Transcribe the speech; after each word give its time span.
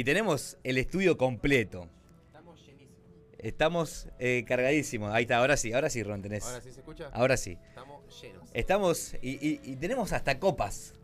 Y 0.00 0.04
tenemos 0.04 0.56
el 0.64 0.78
estudio 0.78 1.18
completo. 1.18 1.86
Estamos 2.28 2.58
llenísimos. 2.66 2.96
Estamos 3.36 4.08
eh, 4.18 4.46
cargadísimos. 4.48 5.12
Ahí 5.12 5.24
está, 5.24 5.36
ahora 5.36 5.58
sí, 5.58 5.74
ahora 5.74 5.90
sí, 5.90 6.02
Ron, 6.02 6.22
tenés. 6.22 6.42
Ahora 6.46 6.62
sí 6.62 6.72
se 6.72 6.80
escucha. 6.80 7.10
Ahora 7.12 7.36
sí. 7.36 7.58
Estamos 7.68 8.22
llenos. 8.22 8.48
Estamos 8.54 9.14
y, 9.20 9.32
y- 9.46 9.60
y 9.62 9.76
tenemos 9.76 10.14
hasta 10.14 10.38
copas. 10.38 10.94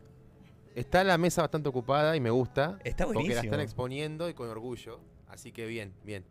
Está 0.75 1.05
la 1.05 1.19
mesa 1.19 1.43
bastante 1.43 1.69
ocupada 1.69 2.17
y 2.17 2.21
me 2.21 2.31
gusta. 2.31 2.79
Está 2.85 3.05
Porque 3.05 3.19
la 3.19 3.25
buenísimo. 3.25 3.43
están 3.45 3.61
exponiendo 3.61 4.31
y 4.31 4.35
con 4.35 4.49
orgullo. 4.49 4.99
Así 5.29 5.53
que 5.53 5.67
bien, 5.67 5.93
bien. 6.03 6.25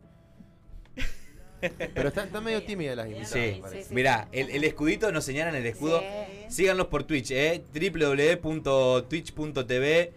Pero 1.60 2.08
están, 2.08 2.26
están 2.26 2.42
medio 2.42 2.64
tímidas 2.64 2.96
las 2.96 3.06
invitadas. 3.06 3.30
Sí, 3.32 3.52
me 3.54 3.60
parece. 3.60 3.94
mirá, 3.94 4.28
el, 4.32 4.50
el 4.50 4.64
escudito, 4.64 5.12
nos 5.12 5.24
señalan 5.24 5.54
el 5.54 5.66
escudo. 5.66 6.00
Sí. 6.00 6.06
Síganlos 6.48 6.88
por 6.88 7.04
Twitch, 7.04 7.30
eh, 7.30 7.62
www.twitch.tv 7.72 10.12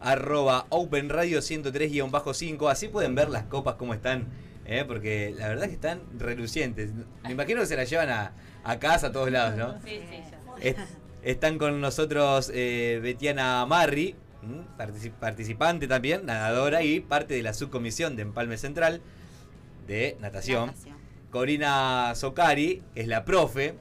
arroba 0.00 0.66
openradio 0.70 1.40
103-5. 1.40 2.70
Así 2.70 2.88
pueden 2.88 3.14
ver 3.14 3.28
las 3.30 3.44
copas 3.44 3.74
como 3.74 3.94
están, 3.94 4.26
eh, 4.64 4.84
porque 4.86 5.34
la 5.36 5.48
verdad 5.48 5.66
que 5.66 5.74
están 5.74 6.00
relucientes. 6.18 6.90
Me 7.24 7.32
imagino 7.32 7.60
que 7.60 7.66
se 7.66 7.76
las 7.76 7.88
llevan 7.90 8.10
a, 8.10 8.32
a 8.64 8.78
casa 8.78 9.08
a 9.08 9.12
todos 9.12 9.30
lados, 9.30 9.56
¿no? 9.56 9.74
Sí, 9.84 10.00
sí. 10.10 10.20
Es- 10.60 10.76
están 11.22 11.58
con 11.58 11.80
nosotros 11.82 12.50
eh, 12.54 12.98
Betiana 13.02 13.66
Marri, 13.66 14.16
participante 15.20 15.86
también, 15.86 16.24
nadadora 16.26 16.82
y 16.82 17.00
parte 17.00 17.34
de 17.34 17.42
la 17.42 17.52
subcomisión 17.54 18.16
de 18.16 18.22
Empalme 18.22 18.56
Central 18.56 19.02
de 19.86 20.16
natación. 20.20 20.66
Natación. 20.68 20.96
Corina 21.30 22.12
Socari, 22.16 22.82
que 22.94 23.02
es 23.02 23.06
la 23.08 23.24
profe, 23.24 23.74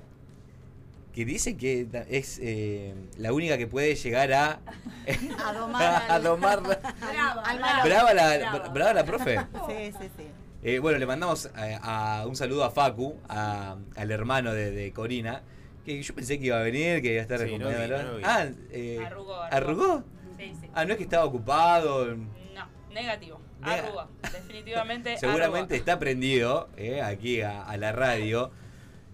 que 1.13 1.25
dice 1.25 1.57
que 1.57 1.87
es 2.09 2.39
eh, 2.41 2.93
la 3.17 3.33
única 3.33 3.57
que 3.57 3.67
puede 3.67 3.95
llegar 3.95 4.31
a, 4.33 4.59
A 5.45 5.53
domar 5.53 6.03
a 6.09 6.19
domar. 6.19 6.61
Brava, 6.61 7.41
Al 7.43 7.57
brava. 7.57 7.83
Brava 7.83 8.13
la, 8.13 8.37
Brava. 8.37 8.69
brava 8.69 8.93
la 8.93 9.05
profe. 9.05 9.37
Sí, 9.67 9.91
sí, 9.99 10.09
sí. 10.17 10.23
Eh, 10.61 10.79
bueno, 10.79 10.99
le 10.99 11.05
mandamos 11.05 11.49
a, 11.55 12.19
a 12.21 12.27
un 12.27 12.35
saludo 12.35 12.63
a 12.65 12.71
Facu, 12.71 13.17
a- 13.29 13.77
al 13.95 14.11
hermano 14.11 14.53
de, 14.53 14.71
de 14.71 14.91
Corina, 14.91 15.41
que 15.85 16.01
yo 16.03 16.13
pensé 16.13 16.37
que 16.37 16.47
iba 16.47 16.59
a 16.59 16.63
venir, 16.63 17.01
que 17.01 17.13
iba 17.13 17.19
a 17.19 17.23
estar 17.23 17.39
Sí, 17.39 17.57
no 17.57 17.69
vi, 17.69 17.73
acompañándola. 17.75 18.03
no 18.03 18.11
lo 18.11 18.17
vi. 18.17 18.23
Ah, 18.25 18.47
eh, 18.71 18.99
Arrugó, 19.05 19.41
¿arrugó? 19.41 19.83
arrugó. 19.83 20.03
Sí, 20.37 20.53
sí. 20.61 20.69
Ah, 20.73 20.85
no 20.85 20.91
es 20.91 20.97
que 20.97 21.03
estaba 21.03 21.23
ocupado. 21.25 22.13
No, 22.15 22.67
negativo. 22.93 23.39
Nega- 23.61 23.83
Arrugó. 23.85 24.07
Definitivamente. 24.21 25.17
Seguramente 25.17 25.73
arrugó. 25.75 25.75
está 25.75 25.97
prendido 25.99 26.69
eh, 26.77 27.01
aquí 27.01 27.41
a, 27.41 27.63
a 27.63 27.77
la 27.77 27.91
radio. 27.93 28.51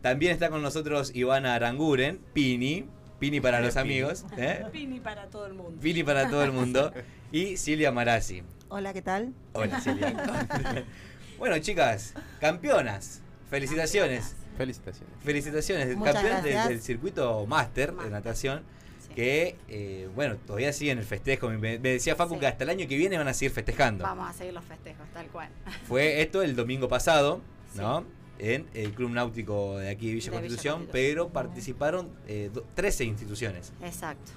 También 0.06 0.34
está 0.34 0.52
con 0.52 0.61
nosotros 0.61 1.16
Ivana 1.16 1.56
Aranguren, 1.56 2.20
Pini, 2.31 2.86
Pini 3.17 3.42
para 3.42 3.59
los 3.59 3.73
Pini. 3.73 3.81
amigos, 3.81 4.23
¿eh? 4.38 4.64
Pini 4.72 5.00
para 5.00 5.31
todo 5.31 5.48
el 5.48 5.56
mundo. 5.56 5.81
Pini 5.81 6.03
para 6.03 6.30
todo 6.30 6.44
el 6.44 6.52
mundo. 6.52 6.94
Y 7.31 7.58
Silvia 7.58 7.92
Marazzi. 7.92 8.44
Hola, 8.70 8.94
¿qué 8.94 9.02
tal? 9.02 9.33
Hola 9.53 9.81
Silvia. 9.81 10.14
bueno, 11.39 11.58
chicas, 11.58 12.14
campeonas. 12.39 13.23
Felicitaciones. 13.50 14.36
Felicitaciones. 14.56 15.09
Felicitaciones, 15.23 15.98
Muchas 15.98 16.14
campeones 16.14 16.67
del, 16.70 16.81
circuito 16.83 17.44
máster 17.48 17.92
de 17.92 18.08
natación. 18.11 18.61
Sí. 19.08 19.16
Que, 19.16 19.56
eh, 19.70 20.08
bueno, 20.14 20.36
todavía 20.36 20.72
siguen 20.72 21.00
el 21.00 21.06
festejo. 21.06 21.50
Me, 21.50 21.58
me 21.58 21.80
decía 21.80 22.16
Facu 22.16 22.36
Sí. 22.36 22.42
que 22.42 22.45
hasta 22.48 22.64
el 22.64 22.70
año 22.70 22.88
que 22.88 22.95
viene 22.95 23.17
van 23.17 23.28
a 23.28 23.33
seguir 23.33 23.52
festejando. 23.53 24.03
Vamos 24.03 24.30
a 24.30 24.33
seguir 24.33 24.53
los 24.53 24.66
festejos, 24.66 25.08
tal 25.16 25.26
cual. 25.30 25.50
Fue 25.88 26.22
esto 26.22 26.44
el 26.44 26.56
domingo 26.56 26.88
pasado, 26.88 27.42
Sí. 27.73 27.80
¿no? 27.80 28.06
En 28.38 28.66
el 28.73 28.91
Club 28.94 29.11
Náutico 29.11 29.78
de 29.78 29.89
aquí 29.89 30.08
de 30.08 30.14
Villa 30.16 30.25
De 30.25 30.38
Villa 30.38 30.39
Constitución, 30.41 30.88
pero 30.91 31.30
participaron 31.30 32.09
eh, 32.28 32.50
do- 32.53 32.66
13 32.75 33.05
instituciones. 33.05 33.72
Exacto, 33.81 34.31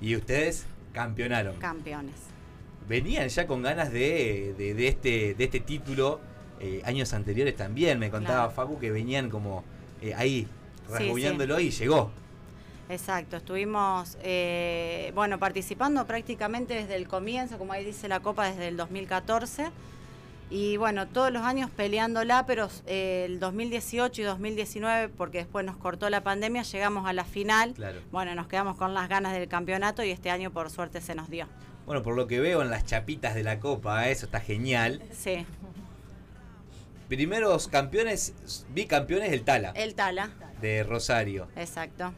Y 0.00 0.14
ustedes 0.16 0.64
campeonaron. 0.92 1.56
campeones. 1.56 2.14
Venían 2.88 3.28
ya 3.28 3.46
con 3.46 3.62
ganas 3.62 3.92
de, 3.92 4.54
de- 4.58 4.74
de 4.74 4.88
este, 4.88 5.34
de 5.34 5.44
este 5.44 5.60
título 5.60 6.20
eh, 6.60 6.82
años 6.84 7.12
anteriores 7.12 7.56
también. 7.56 7.98
Me 7.98 8.10
contaba 8.10 8.52
Claro. 8.52 8.52
Facu 8.52 8.78
que 8.78 8.90
venían 8.92 9.28
como 9.30 9.64
eh, 10.00 10.14
ahí, 10.14 10.46
Sí, 10.86 10.92
rasguñándolo 10.92 11.58
y 11.60 11.70
llegó. 11.70 12.10
Exacto, 12.88 13.36
estuvimos, 13.38 14.18
eh, 14.22 15.12
bueno, 15.14 15.38
participando 15.38 16.06
prácticamente 16.06 16.74
desde 16.74 16.96
el 16.96 17.08
comienzo, 17.08 17.56
como 17.56 17.72
ahí 17.72 17.84
dice 17.84 18.06
la 18.08 18.20
Copa, 18.20 18.48
desde 18.50 18.68
el 18.68 18.76
2014. 18.76 19.70
Y 20.52 20.76
bueno, 20.76 21.08
todos 21.08 21.32
los 21.32 21.42
años 21.42 21.70
peleándola, 21.70 22.44
pero 22.44 22.68
eh, 22.86 23.24
el 23.26 23.40
2018 23.40 24.20
y 24.20 24.24
2019, 24.24 25.08
porque 25.08 25.38
después 25.38 25.64
nos 25.64 25.78
cortó 25.78 26.10
la 26.10 26.22
pandemia, 26.22 26.62
llegamos 26.62 27.06
a 27.08 27.14
la 27.14 27.24
final. 27.24 27.72
Claro. 27.72 28.00
Bueno, 28.10 28.34
nos 28.34 28.48
quedamos 28.48 28.76
con 28.76 28.92
las 28.92 29.08
ganas 29.08 29.32
del 29.32 29.48
campeonato 29.48 30.04
y 30.04 30.10
este 30.10 30.28
año 30.30 30.50
por 30.50 30.68
suerte 30.68 31.00
se 31.00 31.14
nos 31.14 31.30
dio. 31.30 31.46
Bueno, 31.86 32.02
por 32.02 32.14
lo 32.14 32.26
que 32.26 32.38
veo 32.38 32.60
en 32.60 32.68
las 32.68 32.84
chapitas 32.84 33.34
de 33.34 33.42
la 33.44 33.60
copa, 33.60 34.10
eso 34.10 34.26
está 34.26 34.40
genial. 34.40 35.02
Sí, 35.10 35.46
Primeros 37.08 37.68
campeones, 37.68 38.34
bicampeones 38.74 39.32
el 39.32 39.44
Tala, 39.44 39.70
el 39.74 39.94
Tala, 39.94 40.30
de 40.60 40.82
Rosario. 40.82 41.48
exacto. 41.56 42.12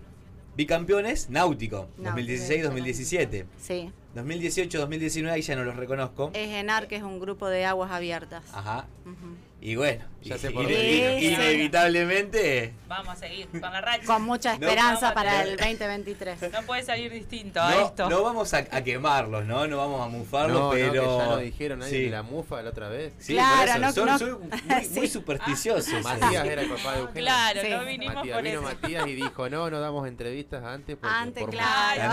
Bicampeones 0.56 1.30
Náutico, 1.30 1.88
Náutico. 1.98 2.32
2016-2017. 2.32 3.44
Sí, 3.58 3.92
2018-2019 4.14 5.30
ahí 5.30 5.42
ya 5.42 5.56
no 5.56 5.64
los 5.64 5.76
reconozco. 5.76 6.30
es 6.34 6.48
ENAR, 6.50 6.86
que 6.88 6.96
es 6.96 7.02
un 7.02 7.20
grupo 7.20 7.48
de 7.48 7.64
aguas 7.64 7.90
abiertas. 7.90 8.44
Ajá. 8.52 8.86
Ujú. 9.04 9.36
Y 9.66 9.76
bueno, 9.76 10.04
Ya 10.22 10.36
sé 10.36 10.50
por 10.50 10.66
ine- 10.70 11.22
inevitablemente 11.22 12.74
Vamos 12.86 13.08
a 13.08 13.16
seguir 13.16 13.48
con 13.48 13.60
la 13.62 13.80
racha. 13.80 14.04
Con 14.04 14.22
mucha 14.22 14.52
esperanza 14.52 15.08
no, 15.08 15.14
para 15.14 15.42
el 15.42 15.56
2023. 15.56 16.52
No 16.52 16.62
puede 16.62 16.82
salir 16.82 17.10
distinto 17.10 17.60
a 17.62 17.70
no, 17.74 17.86
esto. 17.86 18.08
no 18.10 18.22
vamos 18.22 18.52
a, 18.54 18.58
a 18.58 18.84
quemarlos, 18.84 19.46
¿no? 19.46 19.66
No 19.66 19.78
vamos 19.78 20.00
a 20.06 20.08
mufarlos, 20.10 20.58
No, 20.60 20.64
no, 20.66 20.70
pero. 20.70 20.92
que 20.92 21.24
ya 21.24 21.26
lo 21.30 21.36
dijeron 21.38 21.82
ahí 21.82 21.90
Sí. 21.90 22.02
de 22.04 22.10
la 22.10 22.22
mufa 22.22 22.60
la 22.62 22.70
otra 22.70 22.88
vez. 22.90 23.14
Sí, 23.18 23.32
Claro, 23.32 23.72
por 23.72 23.80
no- 23.80 23.88
eso, 23.88 23.94
soy, 23.94 24.04
no- 24.10 24.18
soy 24.18 24.30
muy, 24.32 24.62
muy 24.62 24.84
Sí. 25.06 25.08
supersticioso. 25.08 25.90
sí. 25.90 25.96
Matías 26.02 26.44
era 26.46 26.62
el 26.62 26.68
papá 26.68 26.92
de 26.92 26.98
Eugenio. 27.00 27.22
Claro, 27.22 27.60
Sí. 27.62 27.68
no 27.70 27.84
vinimos 27.86 28.14
Matías, 28.16 28.34
por 28.36 28.44
vino 28.44 28.60
eso. 28.60 28.62
Matías 28.82 29.06
y 29.08 29.14
dijo, 29.14 29.48
no, 29.48 29.70
no 29.70 29.80
damos 29.80 30.06
entrevistas 30.06 30.62
antes 30.62 30.96
porque 31.00 31.16
Antes, 31.16 31.42
por 31.42 31.50
claro. 31.54 32.12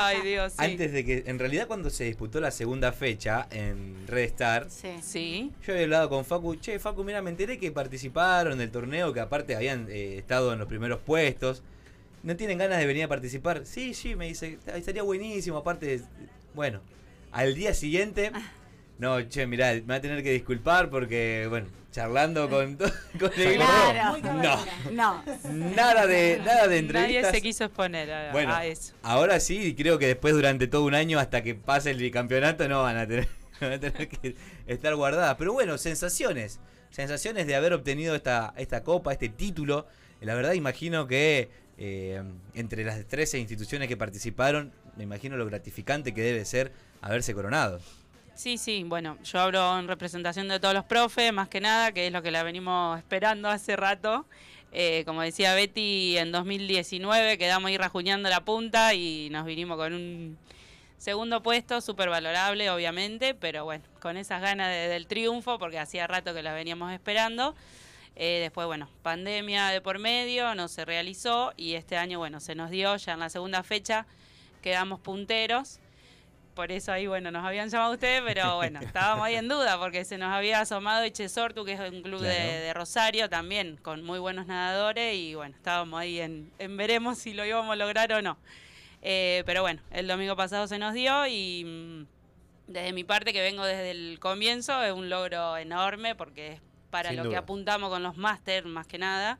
Ay 0.00 0.20
Dios, 0.22 0.52
sí. 0.52 0.58
Antes 0.62 0.92
de 0.92 1.04
que, 1.06 1.24
en 1.26 1.38
realidad, 1.38 1.66
cuando 1.66 1.88
se 1.90 2.04
disputó 2.04 2.38
la 2.40 2.50
segunda 2.50 2.92
fecha 2.92 3.48
en 3.50 4.06
Red 4.06 4.24
Star, 4.24 4.66
Sí. 4.70 4.90
Sí. 5.02 5.52
Yo 5.66 5.72
había 5.72 5.84
hablado 5.84 6.08
con 6.10 6.24
Facu, 6.24 6.49
che, 6.54 6.78
Facu, 6.78 7.04
mira, 7.04 7.20
me 7.22 7.30
enteré 7.30 7.58
que 7.58 7.70
participaron 7.72 8.58
del 8.58 8.70
torneo, 8.70 9.12
que 9.12 9.20
aparte 9.20 9.54
habían 9.56 9.86
eh, 9.90 10.18
estado 10.18 10.52
en 10.52 10.58
los 10.58 10.68
primeros 10.68 11.00
puestos. 11.00 11.62
¿No 12.22 12.36
tienen 12.36 12.58
ganas 12.58 12.78
de 12.78 12.86
venir 12.86 13.04
a 13.04 13.08
participar? 13.08 13.62
Sí, 13.64 13.94
sí, 13.94 14.14
me 14.16 14.26
dice, 14.26 14.58
"Ah, 14.66 14.76
estaría 14.76 15.02
buenísimo, 15.02 15.56
aparte, 15.58 16.00
bueno, 16.54 16.80
al 17.32 17.54
día 17.54 17.72
siguiente, 17.74 18.30
no, 18.98 19.20
che, 19.28 19.46
mirá, 19.46 19.72
me 19.72 19.80
va 19.82 19.94
a 19.96 20.00
tener 20.00 20.22
que 20.22 20.32
disculpar 20.32 20.90
porque, 20.90 21.46
bueno, 21.48 21.66
charlando 21.92 22.48
con, 22.50 22.76
to- 22.76 22.84
con 23.18 23.30
el 23.36 23.54
Claro. 23.54 24.12
grupo, 24.20 24.32
no, 24.34 24.60
No, 24.92 25.24
nada 25.74 26.06
de, 26.06 26.38
nada 26.44 26.68
de 26.68 26.68
Nadie 26.68 26.78
entrevistas. 26.78 27.30
se 27.34 27.40
quiso 27.42 27.64
exponer 27.64 28.12
a, 28.12 28.32
Bueno, 28.32 28.52
a 28.54 28.66
eso. 28.66 28.92
ahora 29.02 29.40
sí, 29.40 29.58
y 29.68 29.74
creo 29.74 29.98
que 29.98 30.06
después 30.06 30.34
durante 30.34 30.66
todo 30.66 30.84
un 30.84 30.94
año 30.94 31.18
hasta 31.18 31.42
que 31.42 31.54
pase 31.54 31.90
el 31.90 31.96
bicampeonato 31.98 32.68
no 32.68 32.82
van 32.82 32.96
a 32.98 33.06
tener, 33.06 33.28
van 33.66 33.72
a 33.72 33.80
tener 33.80 34.08
que 34.08 34.36
estar 34.66 34.94
guardadas. 34.94 35.36
Pero 35.38 35.52
bueno, 35.52 35.78
sensaciones. 35.78 36.60
Sensaciones 36.90 37.46
de 37.46 37.54
haber 37.54 37.72
obtenido 37.72 38.14
esta, 38.14 38.52
esta 38.56 38.82
copa, 38.82 39.12
este 39.12 39.28
título. 39.28 39.86
La 40.20 40.34
verdad 40.34 40.52
imagino 40.54 41.06
que 41.06 41.50
eh, 41.78 42.22
entre 42.54 42.84
las 42.84 43.06
13 43.06 43.38
instituciones 43.38 43.88
que 43.88 43.96
participaron, 43.96 44.72
me 44.96 45.04
imagino 45.04 45.36
lo 45.36 45.46
gratificante 45.46 46.12
que 46.12 46.22
debe 46.22 46.44
ser 46.44 46.72
haberse 47.00 47.34
coronado. 47.34 47.80
Sí, 48.34 48.58
sí, 48.58 48.84
bueno, 48.84 49.18
yo 49.22 49.38
hablo 49.38 49.78
en 49.78 49.86
representación 49.86 50.48
de 50.48 50.58
todos 50.58 50.74
los 50.74 50.84
profes, 50.84 51.32
más 51.32 51.48
que 51.48 51.60
nada, 51.60 51.92
que 51.92 52.06
es 52.06 52.12
lo 52.12 52.22
que 52.22 52.30
la 52.30 52.42
venimos 52.42 52.98
esperando 52.98 53.48
hace 53.48 53.76
rato. 53.76 54.26
Eh, 54.72 55.02
como 55.04 55.20
decía 55.22 55.54
Betty, 55.54 56.16
en 56.16 56.32
2019 56.32 57.38
quedamos 57.38 57.68
ahí 57.68 57.76
rajuñando 57.76 58.28
la 58.28 58.44
punta 58.44 58.94
y 58.94 59.28
nos 59.30 59.44
vinimos 59.44 59.76
con 59.76 59.92
un 59.92 60.38
segundo 61.00 61.42
puesto, 61.42 61.80
súper 61.80 62.08
valorable, 62.10 62.70
obviamente, 62.70 63.34
pero 63.34 63.64
bueno, 63.64 63.82
con 64.00 64.16
esas 64.16 64.40
ganas 64.42 64.68
de- 64.68 64.88
del 64.88 65.06
triunfo, 65.06 65.58
porque 65.58 65.78
hacía 65.78 66.06
rato 66.06 66.32
que 66.34 66.42
la 66.42 66.52
veníamos 66.52 66.92
esperando. 66.92 67.54
Eh, 68.16 68.38
después, 68.42 68.66
bueno, 68.66 68.88
pandemia 69.02 69.68
de 69.68 69.80
por 69.80 69.98
medio, 69.98 70.54
no 70.54 70.68
se 70.68 70.84
realizó 70.84 71.52
y 71.56 71.74
este 71.74 71.96
año, 71.96 72.18
bueno, 72.18 72.38
se 72.40 72.54
nos 72.54 72.70
dio 72.70 72.94
ya 72.96 73.14
en 73.14 73.20
la 73.20 73.30
segunda 73.30 73.62
fecha, 73.62 74.06
quedamos 74.62 75.00
punteros. 75.00 75.78
Por 76.54 76.72
eso 76.72 76.92
ahí, 76.92 77.06
bueno, 77.06 77.30
nos 77.30 77.46
habían 77.46 77.70
llamado 77.70 77.94
ustedes, 77.94 78.20
pero 78.26 78.56
bueno, 78.56 78.80
estábamos 78.80 79.24
ahí 79.24 79.36
en 79.36 79.48
duda 79.48 79.78
porque 79.78 80.04
se 80.04 80.18
nos 80.18 80.30
había 80.34 80.60
asomado 80.60 81.02
Echesortu, 81.04 81.64
que 81.64 81.72
es 81.72 81.80
un 81.80 82.02
club 82.02 82.20
de, 82.20 82.28
de 82.28 82.74
Rosario 82.74 83.30
también, 83.30 83.78
con 83.78 84.02
muy 84.04 84.18
buenos 84.18 84.46
nadadores 84.46 85.14
y 85.14 85.34
bueno, 85.34 85.56
estábamos 85.56 85.98
ahí 85.98 86.20
en, 86.20 86.52
en 86.58 86.76
veremos 86.76 87.16
si 87.18 87.32
lo 87.32 87.46
íbamos 87.46 87.72
a 87.72 87.76
lograr 87.76 88.12
o 88.12 88.20
no. 88.20 88.36
Eh, 89.02 89.42
pero 89.46 89.62
bueno, 89.62 89.80
el 89.90 90.06
domingo 90.06 90.36
pasado 90.36 90.66
se 90.66 90.78
nos 90.78 90.94
dio 90.94 91.26
y 91.26 91.64
mm, 91.64 92.72
desde 92.72 92.92
mi 92.92 93.04
parte, 93.04 93.32
que 93.32 93.40
vengo 93.40 93.64
desde 93.64 93.90
el 93.90 94.18
comienzo, 94.20 94.82
es 94.82 94.92
un 94.92 95.08
logro 95.08 95.56
enorme 95.56 96.14
porque 96.14 96.52
es 96.52 96.60
para 96.90 97.10
Sin 97.10 97.22
lo 97.22 97.30
que 97.30 97.36
apuntamos 97.36 97.90
con 97.90 98.02
los 98.02 98.16
máster 98.16 98.64
más 98.66 98.86
que 98.86 98.98
nada. 98.98 99.38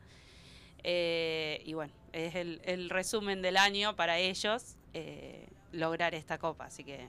Eh, 0.83 1.63
y 1.65 1.75
bueno, 1.75 1.93
es 2.13 2.35
el, 2.35 2.61
el 2.65 2.91
resumen 2.91 3.43
del 3.43 3.57
año 3.57 3.97
para 3.97 4.19
ellos 4.19 4.77
eh, 4.95 5.47
lograr 5.73 6.15
esta 6.15 6.39
copa. 6.39 6.67
Así 6.67 6.85
que 6.85 7.07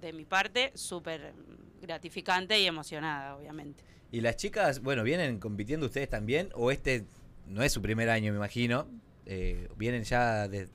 de 0.00 0.12
mi 0.12 0.24
parte, 0.24 0.72
súper 0.74 1.32
gratificante 1.80 2.58
y 2.58 2.66
emocionada, 2.66 3.36
obviamente. 3.36 3.84
¿Y 4.12 4.20
las 4.20 4.36
chicas, 4.36 4.80
bueno, 4.82 5.02
vienen 5.02 5.38
compitiendo 5.38 5.86
ustedes 5.86 6.08
también? 6.08 6.50
¿O 6.54 6.70
este 6.70 7.04
no 7.46 7.62
es 7.62 7.72
su 7.72 7.80
primer 7.80 8.10
año, 8.10 8.32
me 8.32 8.38
imagino? 8.38 8.88
Eh, 9.26 9.68
vienen 9.76 10.02
ya, 10.02 10.48
de, 10.48 10.68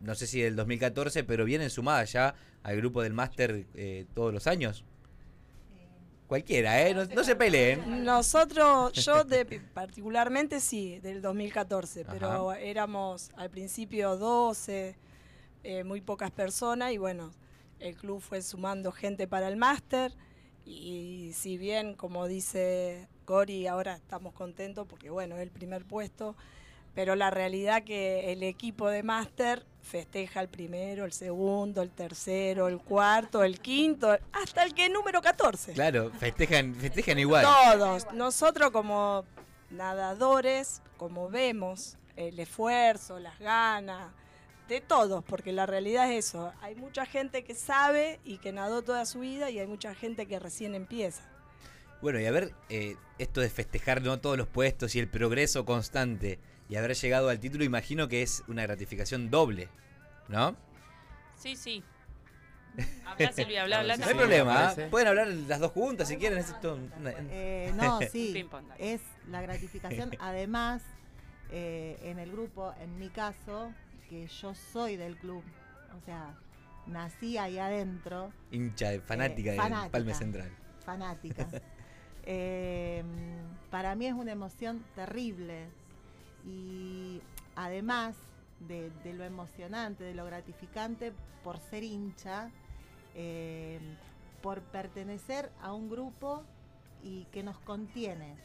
no 0.00 0.14
sé 0.14 0.26
si 0.26 0.40
del 0.40 0.56
2014, 0.56 1.24
pero 1.24 1.44
vienen 1.44 1.70
sumadas 1.70 2.12
ya 2.12 2.34
al 2.62 2.76
grupo 2.76 3.02
del 3.02 3.12
máster 3.12 3.66
eh, 3.74 4.06
todos 4.14 4.32
los 4.32 4.46
años. 4.46 4.84
Cualquiera, 6.26 6.86
¿eh? 6.86 6.94
No, 6.94 7.04
no 7.06 7.24
se 7.24 7.34
peleen. 7.34 8.04
Nosotros, 8.04 8.92
yo 8.92 9.24
de, 9.24 9.44
particularmente 9.74 10.60
sí, 10.60 11.00
del 11.00 11.20
2014, 11.20 12.02
Ajá. 12.02 12.12
pero 12.12 12.52
éramos 12.52 13.30
al 13.36 13.50
principio 13.50 14.16
12, 14.16 14.96
eh, 15.64 15.84
muy 15.84 16.00
pocas 16.00 16.30
personas 16.30 16.92
y 16.92 16.98
bueno, 16.98 17.32
el 17.80 17.96
club 17.96 18.20
fue 18.20 18.42
sumando 18.42 18.92
gente 18.92 19.26
para 19.26 19.48
el 19.48 19.56
máster 19.56 20.14
y 20.64 21.32
si 21.34 21.58
bien, 21.58 21.94
como 21.94 22.28
dice 22.28 23.08
Gori, 23.26 23.66
ahora 23.66 23.96
estamos 23.96 24.32
contentos 24.32 24.86
porque 24.86 25.10
bueno, 25.10 25.36
es 25.36 25.42
el 25.42 25.50
primer 25.50 25.84
puesto, 25.84 26.36
pero 26.94 27.14
la 27.16 27.30
realidad 27.30 27.84
que 27.84 28.32
el 28.32 28.42
equipo 28.42 28.88
de 28.88 29.02
máster 29.02 29.64
festeja 29.82 30.40
el 30.40 30.48
primero, 30.48 31.04
el 31.04 31.12
segundo, 31.12 31.82
el 31.82 31.90
tercero, 31.90 32.68
el 32.68 32.78
cuarto, 32.78 33.42
el 33.42 33.60
quinto, 33.60 34.16
hasta 34.32 34.64
el 34.64 34.74
que 34.74 34.86
es 34.86 34.92
número 34.92 35.20
14. 35.22 35.72
Claro, 35.72 36.10
festejan, 36.18 36.74
festejan 36.74 37.18
igual. 37.18 37.44
Todos. 37.44 38.12
Nosotros 38.12 38.70
como 38.70 39.24
nadadores, 39.70 40.82
como 40.96 41.28
vemos 41.28 41.96
el 42.16 42.38
esfuerzo, 42.38 43.18
las 43.18 43.38
ganas, 43.38 44.12
de 44.70 44.80
todos, 44.80 45.24
porque 45.24 45.52
la 45.52 45.66
realidad 45.66 46.10
es 46.10 46.26
eso. 46.26 46.52
Hay 46.60 46.76
mucha 46.76 47.04
gente 47.04 47.42
que 47.42 47.54
sabe 47.54 48.20
y 48.24 48.38
que 48.38 48.52
nadó 48.52 48.82
toda 48.82 49.04
su 49.04 49.20
vida 49.20 49.50
y 49.50 49.58
hay 49.58 49.66
mucha 49.66 49.94
gente 49.94 50.26
que 50.26 50.38
recién 50.38 50.74
empieza. 50.76 51.22
Bueno, 52.00 52.20
y 52.20 52.26
a 52.26 52.30
ver, 52.30 52.54
eh, 52.68 52.96
esto 53.18 53.40
de 53.40 53.50
festejar 53.50 54.00
¿no? 54.00 54.20
todos 54.20 54.38
los 54.38 54.46
puestos 54.46 54.94
y 54.94 55.00
el 55.00 55.08
progreso 55.08 55.64
constante 55.64 56.38
y 56.70 56.76
haber 56.76 56.94
llegado 56.94 57.28
al 57.28 57.40
título, 57.40 57.64
imagino 57.64 58.08
que 58.08 58.22
es 58.22 58.42
una 58.48 58.62
gratificación 58.62 59.28
doble, 59.28 59.68
¿no? 60.28 60.56
Sí, 61.36 61.56
sí. 61.56 61.82
Habla 63.04 63.32
Silvia, 63.32 63.62
habla, 63.62 63.80
habla. 63.80 63.96
No 63.96 64.06
hay 64.06 64.14
problema, 64.14 64.54
parece. 64.54 64.86
pueden 64.86 65.08
hablar 65.08 65.26
las 65.26 65.58
dos 65.58 65.72
juntas 65.72 66.06
si 66.06 66.16
quieren. 66.16 66.38
es 66.38 66.50
esto 66.50 66.78
una- 67.00 67.12
Eh, 67.30 67.72
no, 67.76 67.98
sí, 68.12 68.48
es 68.78 69.00
la 69.28 69.42
gratificación. 69.42 70.12
Además, 70.20 70.82
eh, 71.50 71.98
en 72.04 72.20
el 72.20 72.30
grupo, 72.30 72.72
en 72.80 72.96
mi 72.98 73.08
caso, 73.10 73.74
que 74.08 74.28
yo 74.28 74.54
soy 74.54 74.96
del 74.96 75.16
club, 75.16 75.42
o 76.00 76.04
sea, 76.06 76.34
nací 76.86 77.36
ahí 77.38 77.58
adentro, 77.58 78.32
hincha, 78.52 78.90
de- 78.90 79.00
fanática 79.00 79.50
Eh, 79.50 79.54
de 79.54 79.58
fanática. 79.58 79.90
Palme 79.90 80.14
Central. 80.14 80.50
fanática. 80.84 81.48
Eh, 82.22 83.02
para 83.70 83.96
mí 83.96 84.06
es 84.06 84.14
una 84.14 84.30
emoción 84.32 84.84
terrible 84.94 85.66
y 86.44 87.20
además 87.56 88.16
de, 88.60 88.90
lo 89.14 89.24
emocionante, 89.24 90.04
de 90.04 90.14
lo 90.14 90.24
gratificante 90.24 91.12
por 91.42 91.58
ser 91.58 91.82
hincha, 91.82 92.50
eh, 93.14 93.80
por 94.42 94.62
pertenecer 94.62 95.50
a 95.62 95.72
un 95.72 95.90
grupo 95.90 96.44
y 97.02 97.24
que 97.26 97.42
nos 97.42 97.58
contiene, 97.58 98.36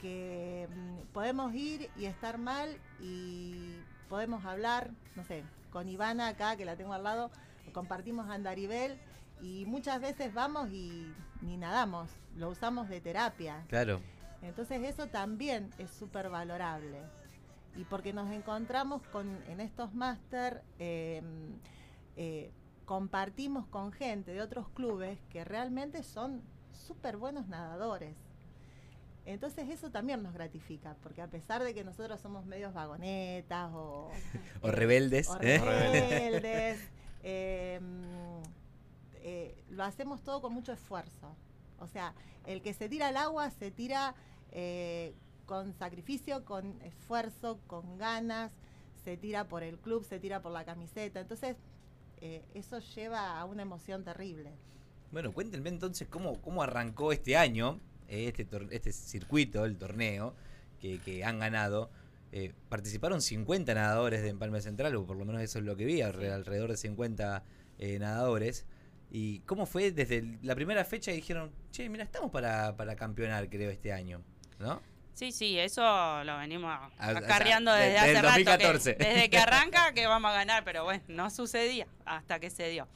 que 0.00 0.68
mm, 0.74 1.12
podemos 1.12 1.54
ir 1.54 1.90
y 1.96 2.04
estar 2.04 2.38
mal 2.38 2.76
y 3.00 3.76
podemos 4.08 4.44
hablar, 4.44 4.90
no 5.14 5.24
sé, 5.24 5.42
con 5.70 5.88
Ivana 5.88 6.28
acá, 6.28 6.56
que 6.56 6.64
la 6.64 6.76
tengo 6.76 6.92
al 6.92 7.02
lado, 7.02 7.30
compartimos 7.72 8.28
Andarivel 8.30 8.98
y 9.42 9.64
muchas 9.66 10.00
veces 10.00 10.32
vamos 10.32 10.70
y 10.70 11.12
ni 11.42 11.56
nadamos, 11.56 12.10
lo 12.36 12.50
usamos 12.50 12.88
de 12.88 13.00
terapia. 13.00 13.64
Claro. 13.68 14.00
Entonces 14.42 14.82
eso 14.82 15.06
también 15.08 15.70
es 15.78 15.90
súper 15.90 16.28
valorable. 16.28 16.98
Y 17.76 17.84
porque 17.84 18.12
nos 18.12 18.30
encontramos 18.32 19.02
con, 19.08 19.42
en 19.48 19.60
estos 19.60 19.92
máster, 19.94 20.62
eh, 20.78 21.22
eh, 22.16 22.50
compartimos 22.86 23.66
con 23.66 23.92
gente 23.92 24.32
de 24.32 24.40
otros 24.40 24.68
clubes 24.70 25.18
que 25.30 25.44
realmente 25.44 26.02
son 26.02 26.42
súper 26.72 27.16
buenos 27.16 27.48
nadadores. 27.48 28.16
Entonces 29.26 29.68
eso 29.68 29.90
también 29.90 30.22
nos 30.22 30.32
gratifica, 30.32 30.94
porque 31.02 31.20
a 31.20 31.26
pesar 31.26 31.62
de 31.64 31.74
que 31.74 31.82
nosotros 31.82 32.20
somos 32.20 32.46
medios 32.46 32.72
vagonetas 32.72 33.72
o, 33.74 34.10
O 34.62 34.70
rebeldes. 34.70 35.28
o 35.28 35.36
¿eh? 35.40 35.58
rebeldes, 35.58 36.80
eh, 37.24 37.80
eh, 39.16 39.64
lo 39.70 39.82
hacemos 39.82 40.22
todo 40.22 40.40
con 40.40 40.54
mucho 40.54 40.72
esfuerzo. 40.72 41.34
O 41.78 41.88
sea, 41.88 42.14
el 42.46 42.62
que 42.62 42.72
se 42.74 42.88
tira 42.88 43.08
al 43.08 43.16
agua 43.16 43.50
se 43.50 43.70
tira 43.70 44.14
eh, 44.52 45.14
con 45.46 45.72
sacrificio, 45.74 46.44
con 46.44 46.80
esfuerzo, 46.82 47.58
con 47.66 47.98
ganas, 47.98 48.50
se 49.04 49.16
tira 49.16 49.44
por 49.48 49.62
el 49.62 49.78
club, 49.78 50.04
se 50.04 50.18
tira 50.18 50.40
por 50.42 50.52
la 50.52 50.64
camiseta. 50.64 51.20
Entonces, 51.20 51.56
eh, 52.20 52.42
eso 52.54 52.78
lleva 52.78 53.38
a 53.38 53.44
una 53.44 53.62
emoción 53.62 54.02
terrible. 54.04 54.50
Bueno, 55.12 55.32
cuéntenme 55.32 55.68
entonces 55.68 56.08
cómo, 56.08 56.40
cómo 56.42 56.62
arrancó 56.62 57.12
este 57.12 57.36
año, 57.36 57.78
eh, 58.08 58.32
este, 58.36 58.46
este 58.70 58.92
circuito, 58.92 59.64
el 59.64 59.76
torneo 59.76 60.34
que, 60.80 60.98
que 60.98 61.24
han 61.24 61.38
ganado. 61.38 61.90
Eh, 62.32 62.52
participaron 62.68 63.22
50 63.22 63.72
nadadores 63.74 64.22
de 64.22 64.28
Empalme 64.30 64.60
Central, 64.60 64.94
o 64.96 65.06
por 65.06 65.16
lo 65.16 65.24
menos 65.24 65.40
eso 65.42 65.58
es 65.60 65.64
lo 65.64 65.76
que 65.76 65.84
vi, 65.84 66.00
alre- 66.00 66.32
alrededor 66.32 66.70
de 66.70 66.76
50 66.76 67.44
eh, 67.78 67.98
nadadores. 68.00 68.66
¿Y 69.10 69.40
cómo 69.40 69.66
fue 69.66 69.92
desde 69.92 70.38
la 70.42 70.54
primera 70.54 70.84
fecha 70.84 71.10
y 71.12 71.16
dijeron, 71.16 71.52
che, 71.70 71.88
mira, 71.88 72.04
estamos 72.04 72.30
para, 72.30 72.76
para 72.76 72.96
campeonar, 72.96 73.48
creo, 73.48 73.70
este 73.70 73.92
año? 73.92 74.22
¿No? 74.58 74.82
Sí, 75.14 75.32
sí, 75.32 75.58
eso 75.58 75.80
lo 76.24 76.36
venimos 76.38 76.70
Ah, 76.98 77.08
acarreando 77.16 77.72
de- 77.72 77.84
desde 77.86 77.98
hace 77.98 78.12
del 78.12 78.22
rato. 78.22 78.34
que- 78.36 78.44
2014. 78.44 78.94
desde 78.94 79.30
que 79.30 79.38
arranca 79.38 79.92
que 79.94 80.06
vamos 80.06 80.30
a 80.30 80.34
ganar, 80.34 80.64
pero 80.64 80.84
bueno, 80.84 81.02
no 81.08 81.30
sucedía 81.30 81.86
hasta 82.04 82.38
que 82.40 82.50
se 82.50 82.68
dio. 82.68 82.86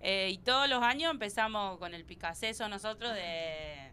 Eh, 0.00 0.28
y 0.30 0.38
todos 0.38 0.68
los 0.68 0.82
años 0.82 1.10
empezamos 1.10 1.78
con 1.78 1.94
el 1.94 2.04
picaceso 2.04 2.68
nosotros 2.68 3.12
de... 3.14 3.90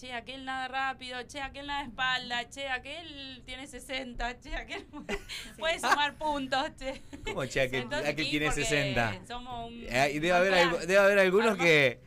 Che, 0.00 0.14
aquel 0.14 0.44
nada 0.44 0.66
rápido, 0.66 1.18
che, 1.26 1.40
aquel 1.40 1.66
nada 1.66 1.82
de 1.82 1.88
espalda, 1.88 2.48
che, 2.48 2.68
aquel 2.68 3.42
tiene 3.44 3.66
60, 3.66 4.38
che, 4.38 4.54
aquel 4.54 4.86
puede 5.58 5.78
sumar 5.78 6.14
puntos, 6.14 6.70
che. 6.78 7.02
¿Cómo, 7.24 7.42
che, 7.46 7.60
aquel, 7.60 7.82
Entonces, 7.82 8.08
aquel 8.08 8.24
sí, 8.24 8.30
tiene 8.30 8.46
porque 8.46 8.64
60? 8.64 9.26
Somos 9.26 9.68
un... 9.70 9.84
Eh, 9.90 10.12
y 10.14 10.18
debe 10.20 10.32
haber, 10.32 10.86
debe 10.86 10.98
haber 10.98 11.18
algunos 11.18 11.58
que... 11.58 12.00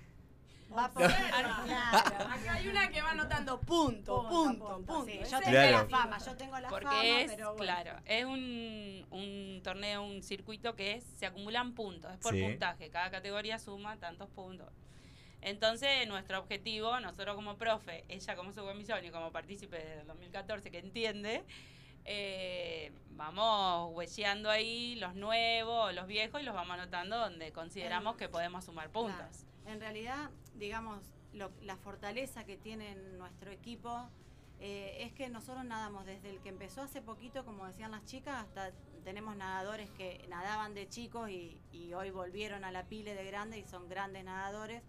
Va 0.75 0.89
por 0.91 1.03
Acá 1.03 2.53
hay 2.53 2.67
una 2.67 2.89
que 2.89 2.99
va 2.99 3.11
anotando 3.11 3.59
punto, 3.61 4.27
punto, 4.27 4.77
punto. 4.77 5.05
Sí, 5.05 5.19
yo 5.19 5.39
tengo 5.39 5.51
Claro. 5.51 5.77
la 5.77 5.85
fama, 5.85 6.17
yo 6.17 6.35
tengo 6.35 6.59
la 6.59 6.69
Porque 6.69 6.85
fama, 6.87 7.21
es, 7.21 7.31
pero 7.31 7.53
bueno. 7.53 7.63
claro, 7.63 7.99
es 8.05 8.25
un, 8.25 9.05
un 9.11 9.61
torneo, 9.63 10.01
un 10.01 10.23
circuito 10.23 10.75
que 10.75 10.93
es, 10.93 11.03
se 11.03 11.27
acumulan 11.27 11.75
puntos, 11.75 12.11
es 12.11 12.17
por 12.17 12.33
Sí. 12.33 12.41
puntaje, 12.41 12.89
cada 12.89 13.11
categoría 13.11 13.59
suma 13.59 13.97
tantos 13.97 14.29
puntos. 14.31 14.67
Entonces, 15.43 16.07
nuestro 16.07 16.39
objetivo, 16.39 16.99
nosotros 16.99 17.35
como 17.35 17.57
profe, 17.57 18.05
ella 18.07 18.35
como 18.35 18.51
subcomisión 18.53 19.03
y 19.05 19.11
como 19.11 19.31
partícipe 19.31 19.77
desde 19.77 20.01
el 20.01 20.07
2014 20.07 20.71
que 20.71 20.79
entiende, 20.79 21.43
eh, 22.05 22.91
vamos 23.11 23.91
huelleando 23.93 24.49
ahí 24.49 24.95
los 24.95 25.15
nuevos, 25.15 25.93
los 25.93 26.07
viejos 26.07 26.41
y 26.41 26.43
los 26.45 26.53
vamos 26.53 26.73
anotando 26.73 27.17
donde 27.17 27.51
consideramos 27.51 28.15
que 28.17 28.29
podemos 28.29 28.65
sumar 28.65 28.89
puntos. 28.89 29.15
Claro. 29.17 29.73
En 29.73 29.79
realidad, 29.79 30.29
digamos, 30.55 30.99
lo- 31.33 31.51
la 31.61 31.77
fortaleza 31.77 32.43
que 32.45 32.57
tiene 32.57 32.95
nuestro 32.95 33.51
equipo 33.51 34.09
eh, 34.59 34.97
es 35.05 35.13
que 35.13 35.29
nosotros 35.29 35.65
nadamos 35.65 36.05
desde 36.05 36.29
el 36.29 36.39
que 36.39 36.49
empezó 36.49 36.81
hace 36.83 37.01
poquito, 37.01 37.43
como 37.43 37.65
decían 37.65 37.91
las 37.91 38.05
chicas, 38.05 38.35
hasta 38.43 38.71
tenemos 39.03 39.35
nadadores 39.35 39.89
que 39.91 40.25
nadaban 40.29 40.73
de 40.73 40.87
chicos 40.87 41.29
y, 41.29 41.59
y 41.73 41.93
hoy 41.93 42.11
volvieron 42.11 42.63
a 42.63 42.71
la 42.71 42.83
pile 42.85 43.13
de 43.13 43.25
grande 43.25 43.57
y 43.59 43.65
son 43.65 43.89
grandes 43.89 44.23
nadadores. 44.23 44.81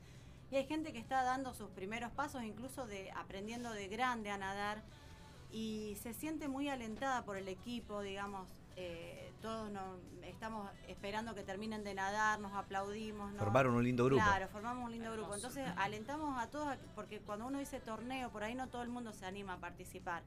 Y 0.55 0.57
hay 0.57 0.67
gente 0.67 0.93
que 0.93 1.01
está 1.01 1.25
dando 1.25 1.53
sus 1.53 1.69
primeros 1.71 2.13
pasos, 2.13 2.45
incluso 2.45 2.87
de 2.87 3.11
aprendiendo 3.17 3.73
de 3.73 3.89
grande 3.89 4.31
a 4.31 4.39
nadar 4.39 4.85
y 5.51 5.97
se 6.01 6.15
siente 6.15 6.47
muy 6.47 6.69
alentada 6.69 7.25
por 7.25 7.37
el 7.37 7.49
equipo, 7.49 8.03
digamos, 8.03 8.47
eh, 8.77 9.33
todos 9.43 9.69
nos, 9.73 9.99
estamos 10.23 10.71
esperando 10.87 11.35
que 11.35 11.43
terminen 11.43 11.83
de 11.83 11.95
nadar, 11.95 12.39
nos 12.39 12.53
aplaudimos. 12.53 13.33
¿no? 13.33 13.41
Formaron 13.41 13.75
un 13.75 13.83
lindo 13.83 14.05
grupo. 14.05 14.23
Claro, 14.23 14.47
formamos 14.47 14.85
un 14.85 14.93
lindo 14.93 15.11
grupo. 15.11 15.35
Entonces 15.35 15.69
alentamos 15.77 16.39
a 16.39 16.49
todos, 16.49 16.77
porque 16.95 17.19
cuando 17.19 17.49
uno 17.49 17.59
dice 17.59 17.81
torneo, 17.81 18.31
por 18.31 18.45
ahí 18.45 18.55
no 18.55 18.69
todo 18.69 18.83
el 18.83 18.91
mundo 18.91 19.13
se 19.13 19.27
anima 19.27 19.55
a 19.55 19.59
participar. 19.59 20.23